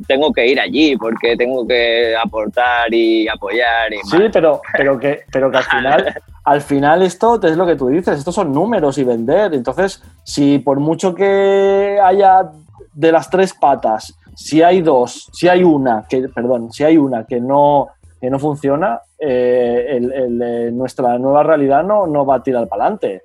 [0.07, 3.93] tengo que ir allí porque tengo que aportar y apoyar.
[3.93, 7.75] Y sí, pero, pero, que, pero que al final, al final esto es lo que
[7.75, 9.53] tú dices, estos son números y vender.
[9.53, 12.49] Entonces, si por mucho que haya
[12.93, 17.25] de las tres patas, si hay dos, si hay una, que, perdón, si hay una
[17.25, 22.67] que no, que no funciona, eh, eh, nuestra nueva realidad no, no va a tirar
[22.67, 23.21] para adelante.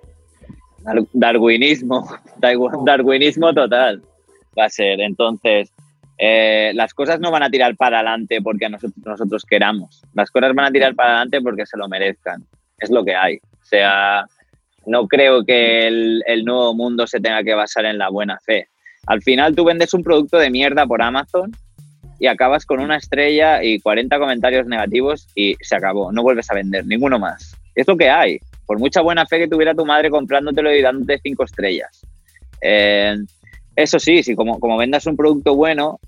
[1.12, 2.07] Darwinismo,
[2.84, 4.03] darwinismo total
[4.59, 5.01] va a ser.
[5.01, 5.72] Entonces,
[6.18, 10.03] eh, las cosas no van a tirar para adelante porque nosotros, queramos.
[10.14, 12.45] Las cosas van a tirar para adelante porque se lo merezcan.
[12.78, 13.37] Es lo que hay.
[13.37, 14.26] O sea,
[14.87, 18.68] no creo que el, el, nuevo mundo se tenga que basar en la buena fe.
[19.07, 21.53] Al final tú vendes un producto de mierda por Amazon
[22.18, 26.12] y acabas con una estrella y 40 comentarios negativos y se acabó.
[26.12, 27.57] No vuelves a vender ninguno más.
[27.74, 31.21] Es lo que hay por mucha buena fe que tuviera tu madre comprándotelo y dándote
[31.23, 32.03] cinco estrellas.
[32.61, 33.17] Eh,
[33.77, 36.01] Eso sí, si como, vendas un producto bueno,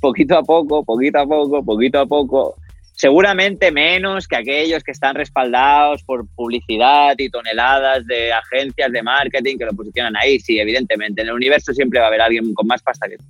[0.00, 2.56] poquito a poco, poquito a poco, poquito a poco,
[2.94, 9.56] seguramente menos que aquellos que están respaldados por publicidad y toneladas de agencias de marketing
[9.56, 10.38] que lo posicionan ahí.
[10.38, 13.24] Sí, evidentemente, en el universo siempre va a haber alguien con más pasta que tú.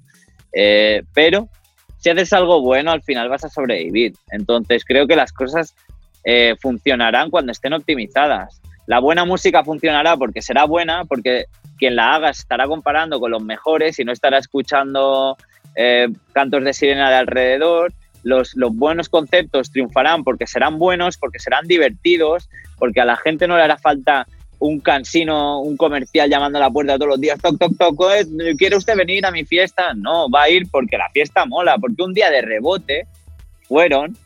[0.52, 1.48] Eh, pero
[1.98, 4.12] si haces algo bueno, al final vas a sobrevivir.
[4.32, 5.74] Entonces creo que las cosas
[6.24, 8.60] eh, funcionarán cuando estén optimizadas.
[8.86, 11.46] La buena música funcionará porque será buena, porque
[11.78, 15.36] quien la haga estará comparando con los mejores y no estará escuchando
[15.74, 17.92] eh, cantos de sirena de alrededor.
[18.22, 22.48] Los, los, buenos conceptos triunfarán porque serán buenos, porque serán divertidos,
[22.78, 24.26] porque a la gente no le hará falta
[24.60, 28.00] un cansino, un comercial llamando a la puerta todos los días, toc, toc, toc,
[28.56, 29.92] ¿quiere usted venir a mi fiesta?
[29.94, 33.08] No, va a ir porque la fiesta mola, porque un día de rebote
[33.66, 34.16] fueron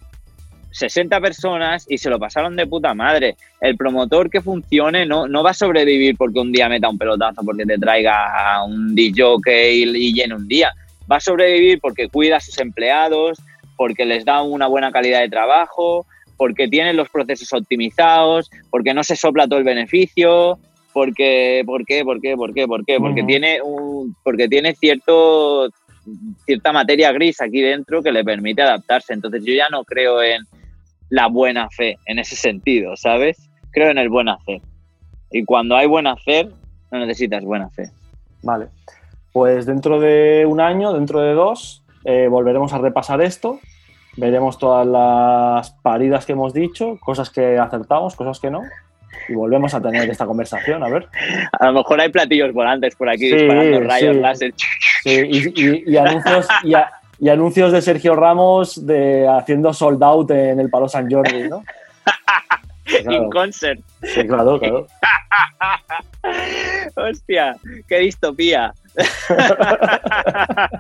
[0.77, 3.37] 60 personas y se lo pasaron de puta madre.
[3.61, 7.43] El promotor que funcione no, no va a sobrevivir porque un día meta un pelotazo,
[7.45, 9.37] porque te traiga a un DJ
[9.73, 10.73] y, llene un día.
[11.11, 13.39] Va a sobrevivir porque cuida a sus empleados,
[13.77, 16.05] porque les da una buena calidad de trabajo,
[16.37, 20.59] porque tiene los procesos optimizados, porque no se sopla todo el beneficio,
[20.93, 22.05] porque, ¿por qué?
[22.05, 22.37] ¿Por qué?
[22.37, 22.67] ¿Por qué?
[22.67, 22.99] ¿Por qué?
[22.99, 25.71] Porque tiene un, porque tiene cierto
[26.45, 29.15] cierta materia gris aquí dentro que le permite adaptarse.
[29.15, 30.43] Entonces yo ya no creo en
[31.09, 33.49] la buena fe en ese sentido, ¿sabes?
[33.71, 34.61] Creo en el buen hacer.
[35.31, 36.51] Y cuando hay buen hacer,
[36.91, 37.91] no necesitas buena fe.
[38.43, 38.69] Vale.
[39.33, 43.61] Pues dentro de un año, dentro de dos, eh, volveremos a repasar esto
[44.17, 48.63] veremos todas las paridas que hemos dicho, cosas que acertamos, cosas que no,
[49.29, 51.07] y volvemos a tener esta conversación, a ver.
[51.53, 54.55] A lo mejor hay platillos volantes por aquí disparando rayos láser.
[55.03, 55.53] Sí,
[55.87, 56.75] y, anuncios, y,
[57.29, 61.63] anuncios de Sergio Ramos de haciendo sold out en el Palo San Jordi, ¿no?
[63.11, 63.81] In concert.
[64.03, 64.87] Sí, claro, claro.
[66.97, 67.57] Hostia,
[67.89, 68.73] qué distopía.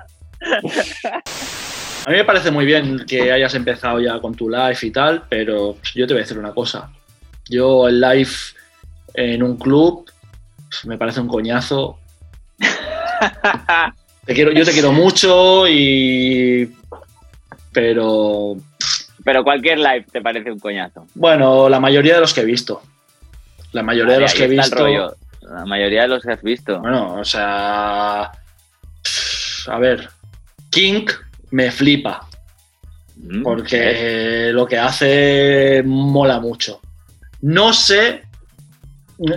[2.06, 5.24] A mí me parece muy bien que hayas empezado ya con tu live y tal,
[5.28, 6.88] pero yo te voy a decir una cosa.
[7.48, 8.30] Yo el live
[9.14, 10.08] en un club
[10.84, 11.98] me parece un coñazo.
[14.26, 16.70] Te quiero, yo te quiero mucho y...
[17.72, 18.56] Pero...
[19.24, 21.06] Pero cualquier live te parece un coñazo.
[21.14, 22.82] Bueno, la mayoría de los que he visto.
[23.72, 25.16] La mayoría de los que he visto...
[25.42, 26.80] La mayoría de los que has visto.
[26.80, 28.32] Bueno, o sea...
[29.68, 30.08] A ver,
[30.70, 31.06] King
[31.50, 32.28] me flipa.
[33.16, 36.80] Mm, porque lo que hace mola mucho.
[37.42, 38.22] No sé,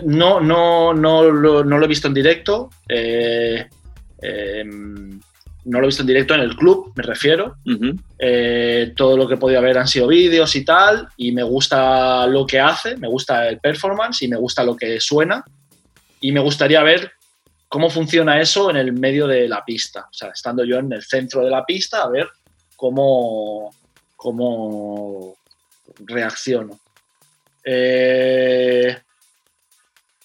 [0.06, 2.70] no, no, no, lo, no lo he visto en directo.
[2.88, 3.68] Eh,
[4.22, 5.20] em,
[5.66, 7.56] no lo he visto en directo en el club, me refiero.
[8.18, 12.26] Eh, todo lo que he podido ver han sido vídeos y tal, y me gusta
[12.28, 15.44] lo que hace, me gusta el performance y me gusta lo que suena.
[16.22, 17.12] Y me gustaría ver
[17.68, 20.08] cómo funciona eso en el medio de la pista.
[20.10, 22.28] O sea, estando yo en el centro de la pista, a ver
[22.76, 23.74] cómo,
[24.16, 25.36] cómo
[26.06, 26.80] reacciono.
[27.64, 28.98] Eh,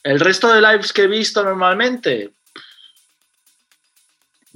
[0.02, 2.30] el resto de lives que he visto normalmente.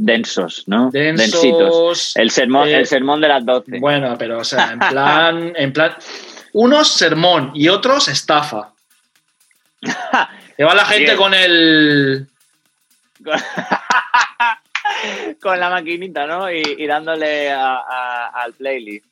[0.00, 0.90] Densos, ¿no?
[0.90, 2.16] Densos.
[2.16, 3.80] El sermón, el eh, sermón de las 12.
[3.80, 5.52] Bueno, pero, o sea, en plan.
[5.56, 5.96] en plan
[6.52, 8.72] unos sermón y otros estafa.
[10.56, 12.26] Que va la gente con el
[15.40, 16.50] con la maquinita, ¿no?
[16.50, 19.06] Y, dándole al playlist.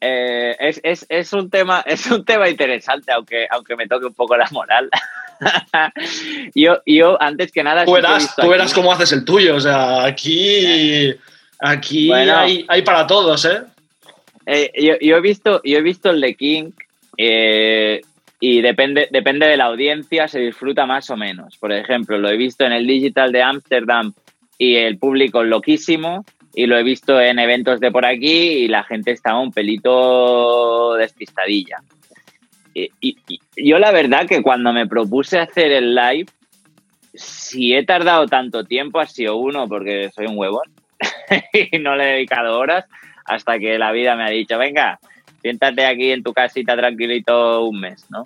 [0.00, 4.46] Eh, es, un tema, es un tema interesante, aunque, aunque me toque un poco la
[4.52, 4.88] moral.
[6.54, 7.84] yo, yo, antes que nada.
[7.84, 9.56] Tú verás, cómo haces el tuyo.
[9.56, 11.14] O sea, aquí,
[11.58, 13.62] aquí hay, para todos, ¿eh?
[14.46, 16.70] eh yo, he visto, yo he visto el de King.
[17.16, 18.00] Eh,
[18.42, 21.58] y depende, depende de la audiencia, se disfruta más o menos.
[21.58, 24.14] Por ejemplo, lo he visto en el Digital de Ámsterdam
[24.56, 26.24] y el público loquísimo,
[26.54, 30.94] y lo he visto en eventos de por aquí y la gente estaba un pelito
[30.94, 31.78] despistadilla.
[32.74, 33.16] Y,
[33.64, 36.26] yo la verdad que cuando me propuse hacer el live,
[37.14, 40.64] si he tardado tanto tiempo ha sido uno porque soy un huevón
[41.52, 42.86] y no le he dedicado horas
[43.24, 44.98] hasta que la vida me ha dicho, venga,
[45.40, 48.24] siéntate aquí en tu casita tranquilito un mes, ¿no?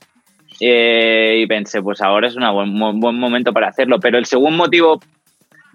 [0.61, 3.99] Eh, y pensé, pues ahora es un buen, buen momento para hacerlo.
[4.01, 5.01] Pero el segundo motivo,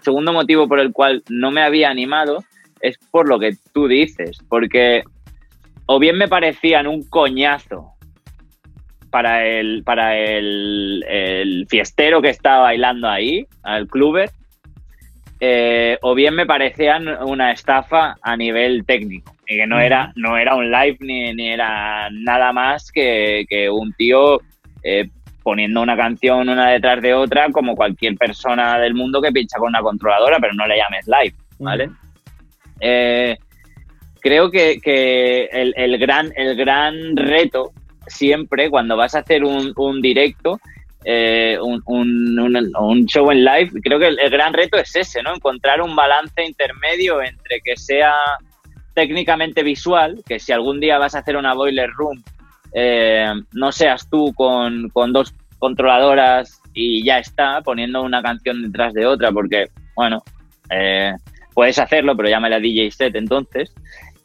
[0.01, 2.43] segundo motivo por el cual no me había animado
[2.81, 5.03] es por lo que tú dices, porque
[5.85, 7.93] o bien me parecían un coñazo
[9.09, 14.31] para el, para el, el fiestero que estaba bailando ahí, al cluber,
[15.41, 20.37] eh, o bien me parecían una estafa a nivel técnico y que no era, no
[20.37, 24.41] era un live ni, ni era nada más que, un tío
[24.83, 25.09] eh,
[25.41, 29.69] poniendo una canción una detrás de otra como cualquier persona del mundo que pincha con
[29.69, 31.89] una controladora, pero no le llames live, ¿vale?
[32.81, 33.37] Eh,
[34.19, 37.71] creo que, el, gran, el gran reto
[38.09, 40.59] siempre cuando vas a hacer un, directo,
[41.03, 45.33] eh, un, show en live, creo que el, gran reto es ese, ¿no?
[45.33, 48.13] Encontrar un balance intermedio entre que sea
[48.93, 52.21] técnicamente visual, que si algún día vas a hacer una boiler room,
[52.73, 59.05] eh, no seas tú con, dos controladoras y ya está, poniendo una canción detrás de
[59.05, 60.23] otra, porque, bueno,
[60.69, 61.13] eh,
[61.53, 63.73] puedes hacerlo, pero llámale DJ set entonces.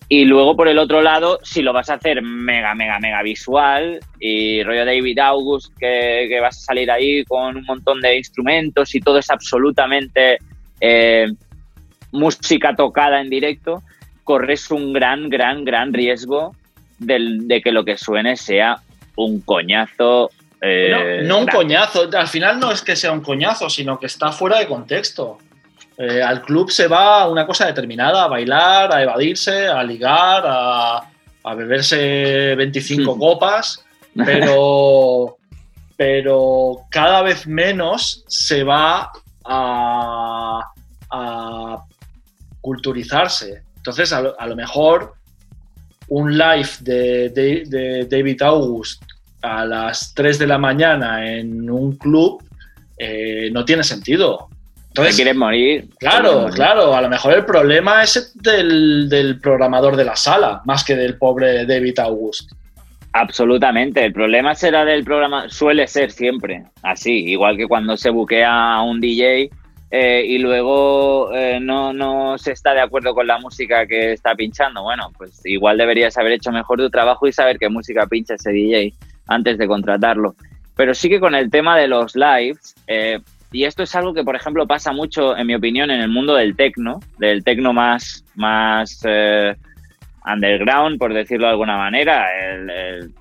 [0.09, 4.00] Y luego, por el otro lado, si lo vas a hacer mega, mega, mega visual
[4.20, 9.00] y rollo David August, que, vas a salir ahí con un montón de instrumentos y
[9.00, 10.38] todo es absolutamente
[10.80, 11.26] eh,
[12.12, 13.82] música tocada en directo,
[14.24, 16.55] corres un gran, gran, gran riesgo
[16.98, 18.80] de que lo que suene sea
[19.16, 20.30] un coñazo.
[20.61, 24.32] Eh, no un coñazo, al final no es que sea un coñazo, sino que está
[24.32, 25.38] fuera de contexto.
[25.97, 30.42] Eh, al club se va a una cosa determinada, a bailar, a evadirse, a ligar,
[30.45, 33.84] a, beberse 25 copas,
[34.24, 35.36] pero,
[35.97, 39.11] pero cada vez menos se va
[39.45, 40.61] a,
[42.61, 43.62] culturizarse.
[43.76, 45.14] Entonces, a lo, mejor
[46.09, 49.03] un live de, David August
[49.42, 52.42] a las 3 de la mañana en un club
[52.97, 54.49] eh, no tiene sentido.
[54.95, 55.88] Entonces, quieres morir.
[55.99, 56.95] Claro, claro.
[56.95, 61.66] A lo mejor el problema es del, programador de la sala, más que del pobre
[61.66, 62.53] David August.
[63.12, 64.05] Absolutamente.
[64.05, 65.49] El problema será del programa.
[65.49, 67.24] Suele ser siempre así.
[67.26, 69.51] Igual que cuando se buquea a un DJ
[69.90, 74.36] eh, y luego eh, no, no se está de acuerdo con la música que está
[74.36, 74.84] pinchando.
[74.84, 78.53] Bueno, pues igual deberías haber hecho mejor tu trabajo y saber qué música pincha ese
[78.53, 78.95] DJ
[79.26, 80.36] antes de contratarlo.
[80.76, 83.18] Pero sí que con el tema de los lives, eh,
[83.55, 86.34] y esto es algo que, por ejemplo, pasa mucho, en mi opinión, en el mundo
[86.34, 89.55] del tecno, del tecno más, más eh,
[90.26, 93.12] underground, por decirlo de alguna manera, el,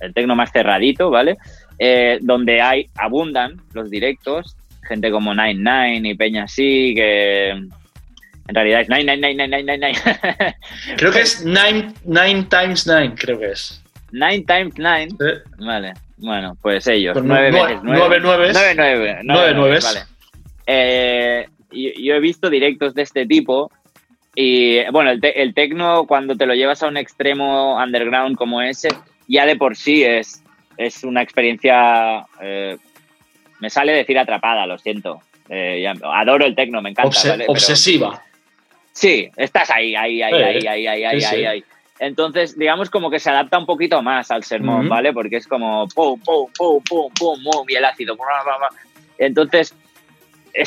[0.00, 1.38] el, tecno más cerradito, ¿vale?
[1.78, 4.54] Eh, donde hay, abundan los directos,
[4.86, 7.70] gente como Nine Nine y Peña así, que en
[8.48, 9.98] realidad es Nine Nine Nine Nine Nine Nine.
[10.98, 13.82] creo que es Nine, nine Times Nine, creo que es.
[14.12, 15.08] Nine Times Nine.
[15.58, 15.94] Vale.
[16.18, 17.12] Bueno, pues ellos.
[17.14, 18.52] Pues nueve, nueve, veces, nueve, nueve, nueves.
[18.54, 19.84] Nueve, nueve, nueve, nueves.
[19.84, 20.00] Vale.
[20.66, 23.70] Eh, yo, he visto directos de este tipo.
[24.34, 28.62] Y bueno, el, te, el tecno, cuando te lo llevas a un extremo underground como
[28.62, 28.88] ese,
[29.26, 30.42] ya de por sí es,
[30.76, 32.26] es una experiencia.
[32.40, 32.76] Eh,
[33.60, 35.20] me sale decir atrapada, lo siento.
[35.48, 37.16] Eh, adoro el tecno, me encanta.
[37.46, 38.22] Obsesiva.
[38.92, 41.64] Sí, estás ahí, ahí, ahí, eh, ahí, ahí, ahí, ahí
[42.00, 45.12] entonces, digamos como que se adapta un poquito más al sermón, ¿vale?
[45.12, 48.16] Porque es como pum, pum, pum, pum, pum, pum, y el ácido.
[49.18, 49.74] Entonces,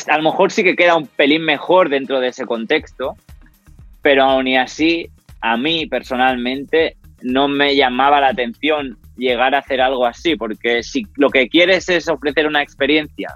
[0.07, 3.15] a lo mejor sí que queda un pelín mejor dentro de ese contexto,
[4.01, 5.09] pero aún y así,
[5.41, 11.05] a mí personalmente no me llamaba la atención llegar a hacer algo así, porque si
[11.15, 13.36] lo que quieres es ofrecer una experiencia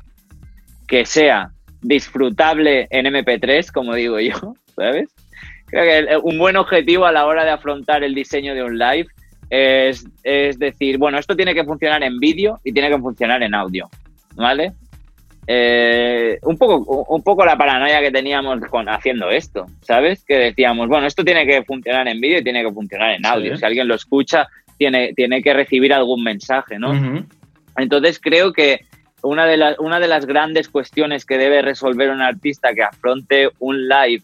[0.87, 4.33] que sea disfrutable en MP3, como digo yo,
[4.75, 5.09] ¿sabes?
[5.65, 9.07] Creo que un buen objetivo a la hora de afrontar el diseño de un live
[9.49, 10.05] es,
[10.57, 13.89] decir, bueno, esto tiene que funcionar en vídeo y tiene que funcionar en audio,
[14.35, 14.73] ¿vale?
[15.47, 20.23] Eh, un, poco, un poco la paranoia que teníamos con, haciendo esto, ¿sabes?
[20.25, 23.55] Que decíamos, bueno, esto tiene que funcionar en vídeo y tiene que funcionar en audio.
[23.55, 24.47] Si alguien lo escucha,
[24.77, 27.25] tiene, tiene que recibir algún mensaje, ¿no?
[27.77, 28.81] Entonces creo que
[29.21, 33.87] una de, una de las grandes cuestiones que debe resolver un artista que afronte un
[33.87, 34.23] live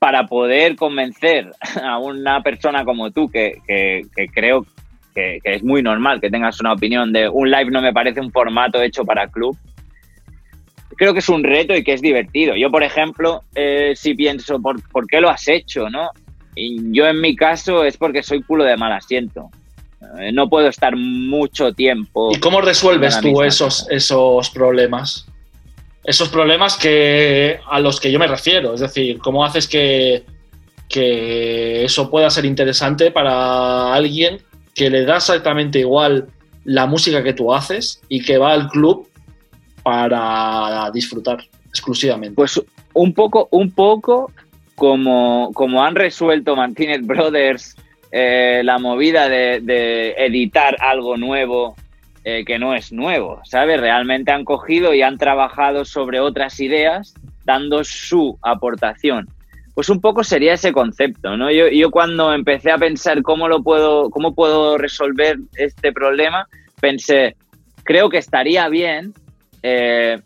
[0.00, 1.52] para poder convencer
[1.84, 3.60] a una persona como tú, que,
[4.34, 4.66] creo
[5.14, 8.32] que, es muy normal que tengas una opinión de un live no me parece un
[8.32, 9.56] formato hecho para club,
[10.96, 12.56] creo que es un reto y que es divertido.
[12.56, 15.88] Yo, por ejemplo, eh, si pienso, ¿por, qué lo has hecho?
[15.90, 16.10] ¿no?
[16.54, 19.50] Y yo en mi caso es porque soy culo de mal asiento.
[20.18, 22.32] Eh, no puedo estar mucho tiempo.
[22.34, 25.29] ¿Y cómo resuelves tú esos, esos problemas?
[26.04, 28.74] Esos problemas que, a los que yo me refiero.
[28.74, 30.24] Es decir, cómo haces que,
[30.88, 34.40] que eso pueda ser interesante para alguien
[34.74, 36.28] que le da exactamente igual
[36.64, 39.08] la música que tú haces y que va al club
[39.82, 41.38] para disfrutar
[41.68, 42.34] exclusivamente.
[42.34, 42.60] Pues
[42.92, 44.30] un poco, un poco
[44.74, 47.76] como, como han resuelto Martínez Brothers
[48.12, 51.76] eh, la movida de, de, editar algo nuevo
[52.24, 53.80] eh, que no es nuevo, ¿sabes?
[53.80, 57.14] Realmente han cogido y han trabajado sobre otras ideas
[57.44, 59.28] dando su aportación.
[59.74, 61.50] Pues un poco sería ese concepto, ¿no?
[61.50, 66.46] Yo, yo cuando empecé a pensar cómo lo puedo, cómo puedo resolver este problema,
[66.80, 67.36] pensé,
[67.84, 69.14] creo que estaría bien
[69.62, 70.20] eh,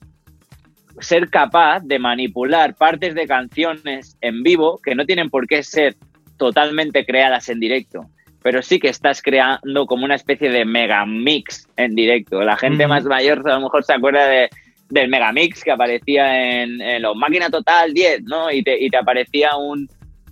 [1.00, 5.96] ser capaz de manipular partes de canciones en vivo que no tienen por qué ser
[6.36, 8.10] totalmente creadas en directo,
[8.44, 12.42] pero sí que estás creando como una especie de mega mix en directo.
[12.42, 14.50] La gente más mayor a lo mejor se acuerda de,
[14.90, 18.50] del megamix que aparecía en, los Máquina Total 10, ¿no?
[18.50, 19.88] Y te, y te aparecía un,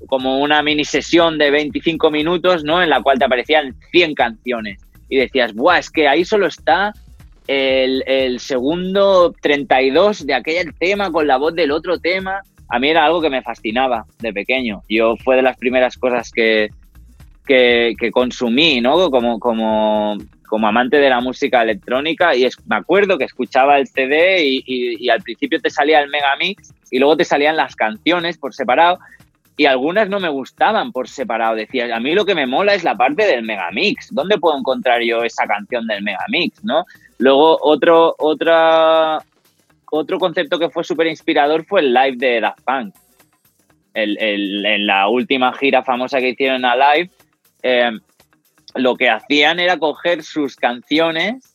[0.09, 2.83] como una mini sesión de 25 minutos, ¿no?
[2.83, 4.79] En la cual te aparecían 100 canciones.
[5.09, 5.79] Y decías, ¡buah!
[5.79, 6.93] Es que ahí solo está
[7.47, 12.43] el, el, segundo 32 de aquel tema con la voz del otro tema.
[12.69, 14.83] A mí era algo que me fascinaba de pequeño.
[14.87, 16.69] Yo fue de las primeras cosas que,
[17.47, 19.11] que, que consumí, ¿no?
[19.11, 20.17] Como, como,
[20.47, 25.09] como amante de la música electrónica y me acuerdo que escuchaba el CD y, y,
[25.09, 28.99] al principio te salía el megamix y luego te salían las canciones por separado
[29.57, 31.57] y algunas no me gustaban por separado.
[31.57, 34.09] Decía, a mí lo que me mola es la parte del megamix.
[34.13, 36.65] ¿Dónde puedo encontrar yo esa canción del megamix?
[36.65, 36.85] ¿no?
[37.19, 39.19] Luego, otro, otra,
[39.91, 42.95] otro concepto que fue súper inspirador fue el live de Daft Punk.
[43.95, 47.11] En la última gira famosa que hicieron a live,
[47.63, 47.91] eh,
[48.75, 51.55] lo que hacían era coger sus canciones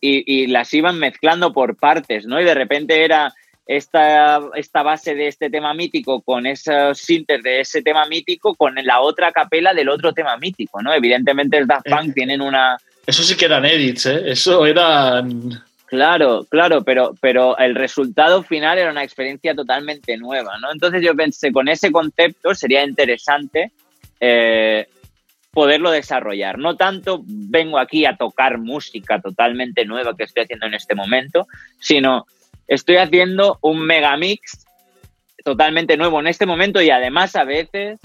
[0.00, 2.40] y, y, las iban mezclando por partes, ¿no?
[2.40, 3.34] Y de repente era
[3.66, 8.74] esta, esta base de este tema mítico con esos sintes de ese tema mítico con
[8.76, 10.94] la otra capela del otro tema mítico, ¿no?
[10.94, 12.76] Evidentemente el Daft Punk eh, tienen una...
[13.06, 14.22] Eso sí que eran edits, ¿eh?
[14.26, 15.64] Eso eran...
[15.86, 20.72] Claro, claro, pero, pero el resultado final era una experiencia totalmente nueva, ¿no?
[20.72, 23.72] Entonces yo pensé, con ese concepto sería interesante
[24.18, 24.88] eh,
[25.56, 26.58] poderlo desarrollar.
[26.58, 31.46] No tanto vengo aquí a tocar música totalmente nueva que estoy haciendo en este momento,
[31.80, 32.26] sino
[32.68, 34.66] estoy haciendo un megamix
[35.42, 37.98] totalmente nuevo en este momento y además a veces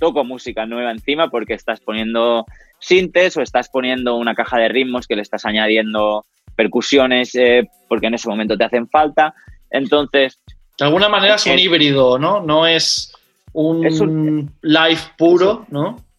[0.00, 2.44] toco música nueva encima porque estás poniendo
[2.80, 6.24] sintes o estás poniendo una caja de ritmos que le estás añadiendo
[6.56, 9.34] percusiones eh, porque en ese momento te hacen falta.
[9.70, 10.40] Entonces...
[10.76, 12.40] De alguna manera es un híbrido, ¿no?
[12.40, 13.12] No es
[13.52, 16.09] un, es un live puro, ¿no?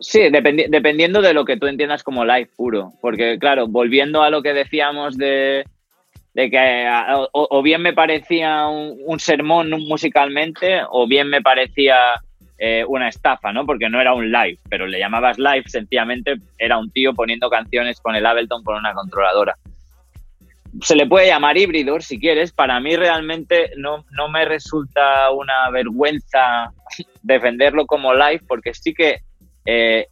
[0.00, 2.92] Sí, dependiendo de lo que tú entiendas como live puro.
[3.00, 5.64] Porque, claro, volviendo a lo que decíamos de,
[6.34, 6.88] que
[7.32, 11.96] o, bien me parecía un, sermón musicalmente o bien me parecía
[12.58, 13.66] eh, una estafa, ¿no?
[13.66, 18.00] Porque no era un live, pero le llamabas live, sencillamente era un tío poniendo canciones
[18.00, 19.56] con el Ableton por una controladora.
[20.82, 22.52] Se le puede llamar híbrido si quieres.
[22.52, 26.72] Para mí realmente no, no me resulta una vergüenza
[27.22, 29.22] defenderlo como live porque sí que
[29.64, 30.06] eh,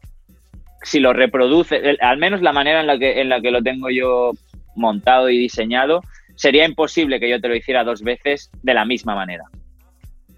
[0.86, 3.90] si lo reproduce, al menos la manera en la que, en la que lo tengo
[3.90, 4.30] yo
[4.76, 6.00] montado y diseñado,
[6.36, 9.44] sería imposible que yo te lo hiciera dos veces de la misma manera.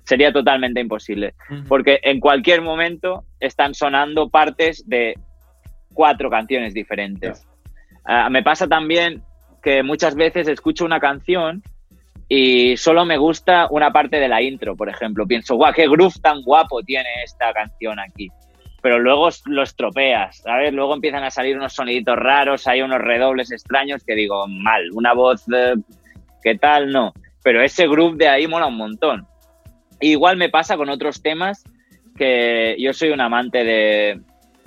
[0.04, 1.34] Sería totalmente imposible.
[1.68, 5.14] Porque en cualquier momento están sonando partes de
[5.92, 7.46] cuatro canciones diferentes.
[8.06, 9.22] Ah, me pasa también
[9.62, 11.62] que muchas veces escucho una canción
[12.26, 15.26] y solo me gusta una parte de la intro, por ejemplo.
[15.26, 18.30] Pienso, guau, qué groove tan guapo tiene esta canción aquí
[18.80, 20.72] pero luego lo estropeas, ¿sabes?
[20.72, 25.14] Luego empiezan a salir unos soniditos raros, hay unos redobles extraños que digo, mal, una
[25.14, 25.74] voz, eh,
[26.42, 26.92] ¿qué tal?
[26.92, 27.12] No,
[27.42, 29.26] pero ese groove de ahí mola un montón.
[30.00, 31.64] Igual me pasa con otros temas
[32.16, 34.20] que yo soy un amante de,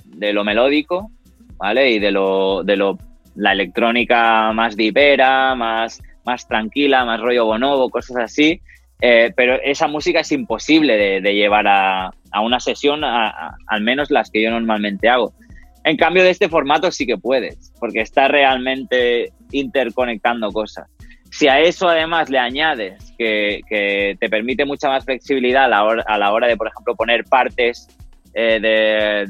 [0.04, 1.10] de lo melódico,
[1.56, 1.90] ¿vale?
[1.90, 2.98] Y de lo, de lo,
[3.34, 8.60] la electrónica más dipera, más, más tranquila, más rollo bonobo, cosas así.
[9.04, 14.40] Eh, pero esa música es imposible de, llevar a, una sesión, al menos las que
[14.40, 15.34] yo normalmente hago.
[15.82, 20.88] En cambio, de este formato sí que puedes, porque está realmente interconectando cosas.
[21.32, 26.46] Si a eso además le añades que, te permite mucha más flexibilidad a la hora,
[26.46, 27.88] de, por ejemplo, poner partes
[28.34, 29.26] eh, de,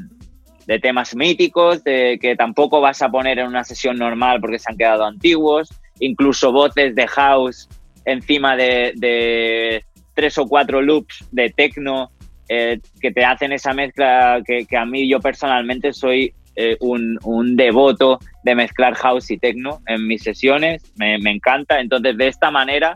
[0.67, 4.69] de, temas míticos, de que tampoco vas a poner en una sesión normal porque se
[4.69, 5.69] han quedado antiguos,
[5.99, 7.67] incluso voces de house
[8.05, 9.83] encima de,
[10.13, 12.11] tres o cuatro loops de techno
[12.47, 18.19] eh, que te hacen esa mezcla que, a mí yo personalmente soy eh, un, devoto
[18.43, 22.95] de mezclar house y techno en mis sesiones, me, encanta, entonces de esta manera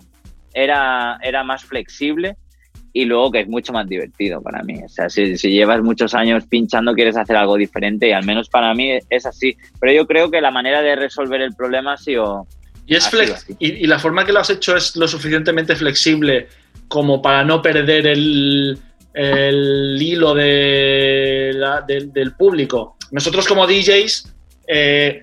[0.54, 2.36] era, era más flexible
[2.94, 4.80] y luego que es mucho más divertido para mí.
[4.84, 8.50] O sea, si, si, llevas muchos años pinchando, quieres hacer algo diferente y al menos
[8.50, 9.56] para mí es así.
[9.80, 12.48] Pero yo creo que la manera de resolver el problema ha sido,
[12.88, 13.10] y, es
[13.60, 16.48] y, la forma que lo has hecho es lo suficientemente flexible
[16.88, 18.80] como para no perder el,
[20.00, 21.56] hilo del
[22.38, 22.96] público.
[23.12, 24.34] Nosotros como DJs
[24.68, 25.22] eh,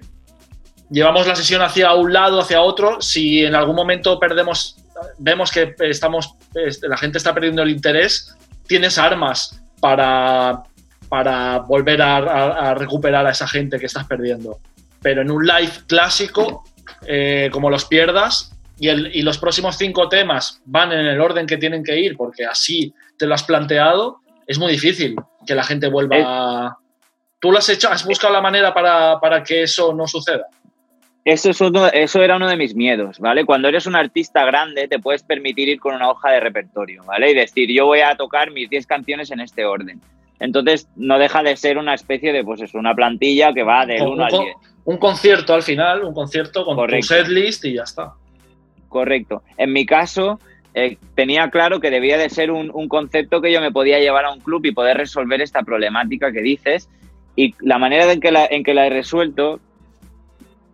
[0.90, 3.00] llevamos la sesión hacia un lado, hacia otro.
[3.00, 4.76] Si en algún momento perdemos,
[5.16, 6.34] vemos que estamos,
[6.82, 8.36] la gente está perdiendo el interés,
[8.66, 10.64] tienes armas para,
[11.08, 14.60] para volver a recuperar a esa gente que estás perdiendo.
[15.00, 16.64] pero en un live clásico,
[17.06, 21.46] eh, como los pierdas, y, el, y, los próximos cinco temas van en el orden
[21.46, 25.16] que tienen que ir, porque así te lo has planteado, es muy difícil
[25.46, 26.78] que la gente vuelva a...
[27.40, 27.88] ¿Tú lo has hecho?
[27.88, 30.46] ¿Has buscado la manera para, para que eso no suceda?
[31.24, 31.60] Eso, es
[31.94, 33.46] eso era uno de mis miedos, ¿vale?
[33.46, 37.30] Cuando eres un artista grande te puedes permitir ir con una hoja de repertorio, ¿vale?
[37.30, 40.00] Y decir, yo voy a tocar mis 10 canciones en este orden.
[40.38, 44.02] Entonces no deja de ser una especie de, pues eso, una plantilla que va del
[44.02, 44.56] 1 al 10.
[44.84, 47.06] Un concierto al final, un concierto con Correcto.
[47.06, 48.14] tu setlist y ya está.
[48.88, 49.42] Correcto.
[49.56, 50.38] En mi caso,
[50.74, 54.24] eh, tenía claro que debía de ser un, un concepto que yo me podía llevar
[54.26, 56.88] a un club y poder resolver esta problemática que dices.
[57.36, 59.58] Y la manera en que la, en que la he resuelto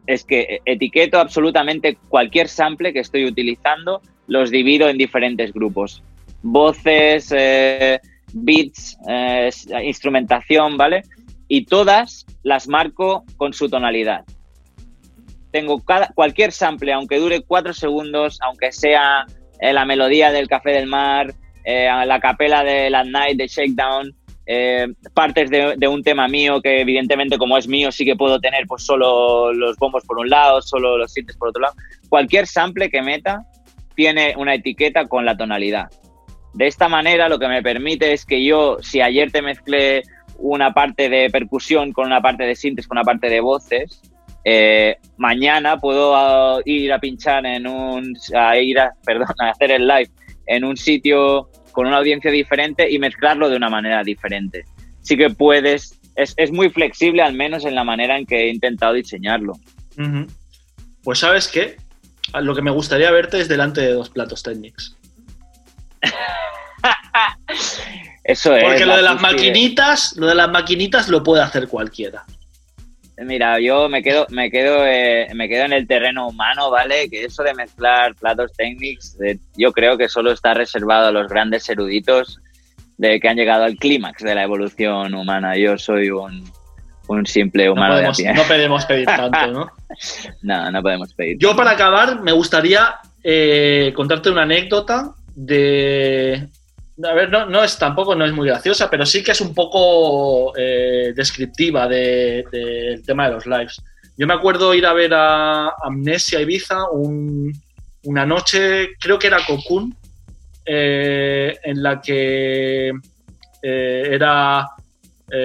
[0.06, 6.02] es que etiqueto absolutamente cualquier sample que estoy utilizando, los divido en diferentes grupos.
[6.42, 8.00] Voces, eh,
[8.32, 9.50] beats, eh,
[9.84, 11.02] instrumentación, ¿vale?
[11.48, 14.24] Y todas las marco con su tonalidad.
[15.50, 19.26] Tengo cada, cualquier sample, aunque dure cuatro segundos, aunque sea
[19.60, 21.34] eh, la melodía del Café del Mar,
[21.64, 24.14] la capela de la Night de Shakedown,
[24.52, 28.66] eh, partes de, un tema mío que evidentemente como es mío sí que puedo tener
[28.66, 31.74] pues solo los bombos por un lado, solo los sintes por otro lado.
[32.08, 33.46] Cualquier sample que meta
[33.94, 35.88] tiene una etiqueta con la tonalidad.
[36.54, 40.02] De esta manera lo que me permite es que yo, si ayer te mezclé
[40.40, 44.00] una parte de percusión con una parte de sintes, con una parte de voces,
[44.44, 49.72] eh, mañana puedo uh, ir a pinchar en un, a ir a, perdón, a hacer
[49.72, 50.10] el live
[50.46, 54.64] en un sitio con una audiencia diferente y mezclarlo de una manera diferente.
[55.02, 58.94] Sí que puedes, es, muy flexible al menos en la manera en que he intentado
[58.94, 59.54] diseñarlo.
[61.02, 61.76] Pues sabes qué,
[62.40, 64.96] lo que me gustaría verte es delante de dos platos técnicos.
[68.24, 68.64] Eso es.
[68.64, 72.24] Porque lo de las maquinitas, lo de las maquinitas lo puede hacer cualquiera.
[73.22, 77.10] Mira, yo me quedo, me quedo, eh, me quedo en el terreno humano, ¿vale?
[77.10, 79.16] Que eso de mezclar platos técnicos,
[79.56, 82.40] yo creo que solo está reservado a los grandes eruditos
[82.96, 85.56] de que han llegado al clímax de la evolución humana.
[85.56, 86.50] Yo soy un,
[87.26, 89.72] simple humano no podemos, de No podemos pedir tanto, ¿no?
[90.42, 91.36] no, no podemos pedir.
[91.38, 96.48] Yo para acabar me gustaría eh, contarte una anécdota de,
[97.04, 100.52] a ver, no, es tampoco no es muy graciosa, pero sí que es un poco
[100.56, 103.80] eh, descriptiva del tema de los lives.
[104.16, 106.90] Yo me acuerdo ir a ver a Amnesia Ibiza
[108.02, 109.96] una noche, creo que era Cocoon,
[110.64, 112.88] eh, en la que
[113.62, 114.66] eh, era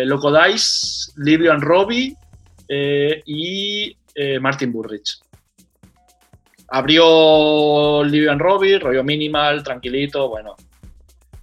[0.06, 2.16] Loco Dice, Livio and Robbie
[3.26, 3.96] y
[4.42, 5.20] Martin Burrich.
[6.70, 10.56] Abrió Livio and Robbie, rollo minimal, tranquilito, bueno,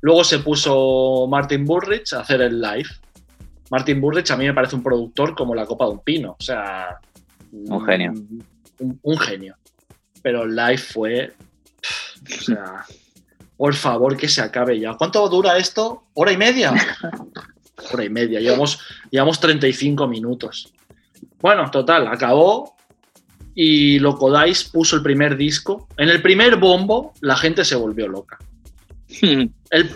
[0.03, 2.89] Luego se puso Martin Burrich a hacer el live.
[3.71, 6.37] Martin Burrich a mí me parece un productor como la copa de un pino.
[6.39, 6.99] O sea.
[7.53, 8.13] Un genio.
[9.03, 9.57] Un, genio.
[10.21, 11.33] Pero el live fue.
[12.25, 12.85] O sea.
[13.57, 14.95] por favor, que se acabe ya.
[14.95, 16.05] ¿Cuánto dura esto?
[16.15, 16.75] ¿Hora y media?
[17.93, 18.41] Hora y media.
[18.41, 18.81] Llevamos,
[19.11, 20.73] llevamos 35 minutos.
[21.41, 22.75] Bueno, total, acabó
[23.55, 25.87] y Locodice puso el primer disco.
[25.97, 28.39] En el primer bombo, la gente se volvió loca.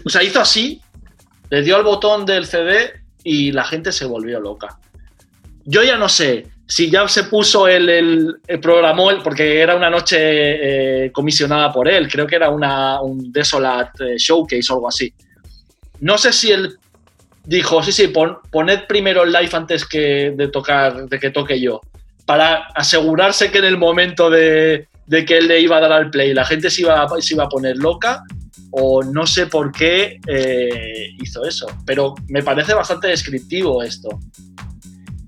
[0.04, 0.80] O sea, hizo así,
[1.50, 2.92] le dio al botón del CD
[3.22, 4.78] y la gente se volvió loca.
[5.64, 9.88] Yo ya no sé si ya se puso el, el, programó, el, porque era una
[9.88, 10.16] noche
[11.04, 15.12] eh, comisionada por él, creo que era una, un Desolate eh, Showcase o algo así.
[16.00, 16.76] No sé si él
[17.44, 21.80] dijo, sí, sí, poned primero el live antes que de tocar, de que toque yo,
[22.24, 26.10] para asegurarse que en el momento de, de que él le iba a dar al
[26.10, 28.22] play la gente se iba, se iba a poner loca
[28.78, 34.20] o no sé por qué eh, hizo eso, pero me parece bastante descriptivo esto.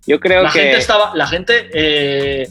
[0.07, 0.61] Yo creo la que...
[0.61, 2.49] Gente estaba, la gente, eh,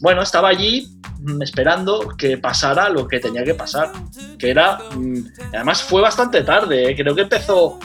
[0.00, 0.88] bueno, estaba allí
[1.18, 3.90] mm, esperando que pasara lo que tenía que pasar,
[4.38, 5.16] que era, mm,
[5.54, 7.80] además fue bastante tarde, eh, creo que empezó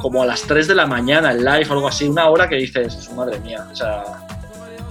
[0.00, 2.56] como a las 3 de la mañana el live o algo así, una hora que
[2.56, 4.02] dices, madre mía, o sea,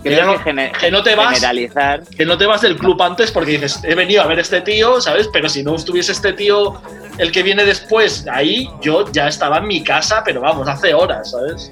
[0.04, 2.04] que, no te vas, generalizar.
[2.18, 5.00] Que no te vas del club antes porque dices, he venido a ver este tío,
[5.02, 5.30] ¿sabes?
[5.32, 6.82] Pero si no estuviese este tío,
[7.18, 11.32] el que viene después, ahí yo ya estaba en mi casa, pero vamos, hace horas,
[11.32, 11.72] ¿sabes?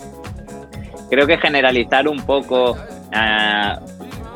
[1.10, 2.78] Creo que generalizar un poco
[3.14, 3.80] ah,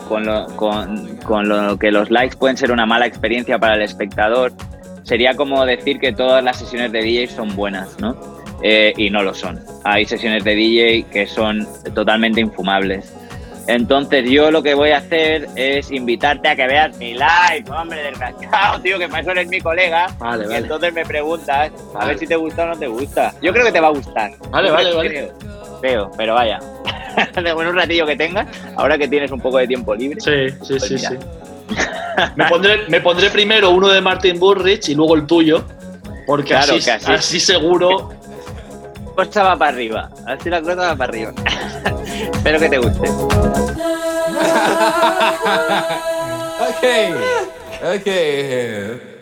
[0.07, 4.53] con, lo, con, lo que los likes pueden ser una mala experiencia para el espectador
[5.03, 8.15] sería como decir que todas las sesiones de DJ son buenas, ¿no?
[8.63, 9.59] Eh, y no lo son.
[9.83, 13.13] Hay sesiones de DJ que son totalmente infumables.
[13.67, 18.03] Entonces yo lo que voy a hacer es invitarte a que veas mi live, hombre,
[18.03, 20.07] desgraciado, tío, que para eso eres mi colega.
[20.19, 20.59] Vale, vale.
[20.59, 23.33] Y entonces me preguntas a ver si te gusta o no te gusta.
[23.41, 24.31] Yo creo que te va a gustar.
[24.49, 25.31] Vale, vale, vale.
[25.81, 26.59] Creo, pero vaya.
[27.43, 30.19] de un ratillo que tengas, ahora que tienes un poco de tiempo libre.
[30.19, 31.09] Sí, sí, Pues sí, mira.
[31.11, 31.17] sí.
[32.35, 35.63] Me pondré, me pondré primero uno de Martin Burrich y luego el tuyo.
[36.25, 38.09] Porque Claro, así, que así- así seguro.
[39.15, 40.09] La cosa va para arriba.
[40.25, 41.33] Así la cosa va para arriba.
[42.33, 43.09] Espero que te guste.
[46.77, 47.13] okay.
[47.95, 49.12] Okay.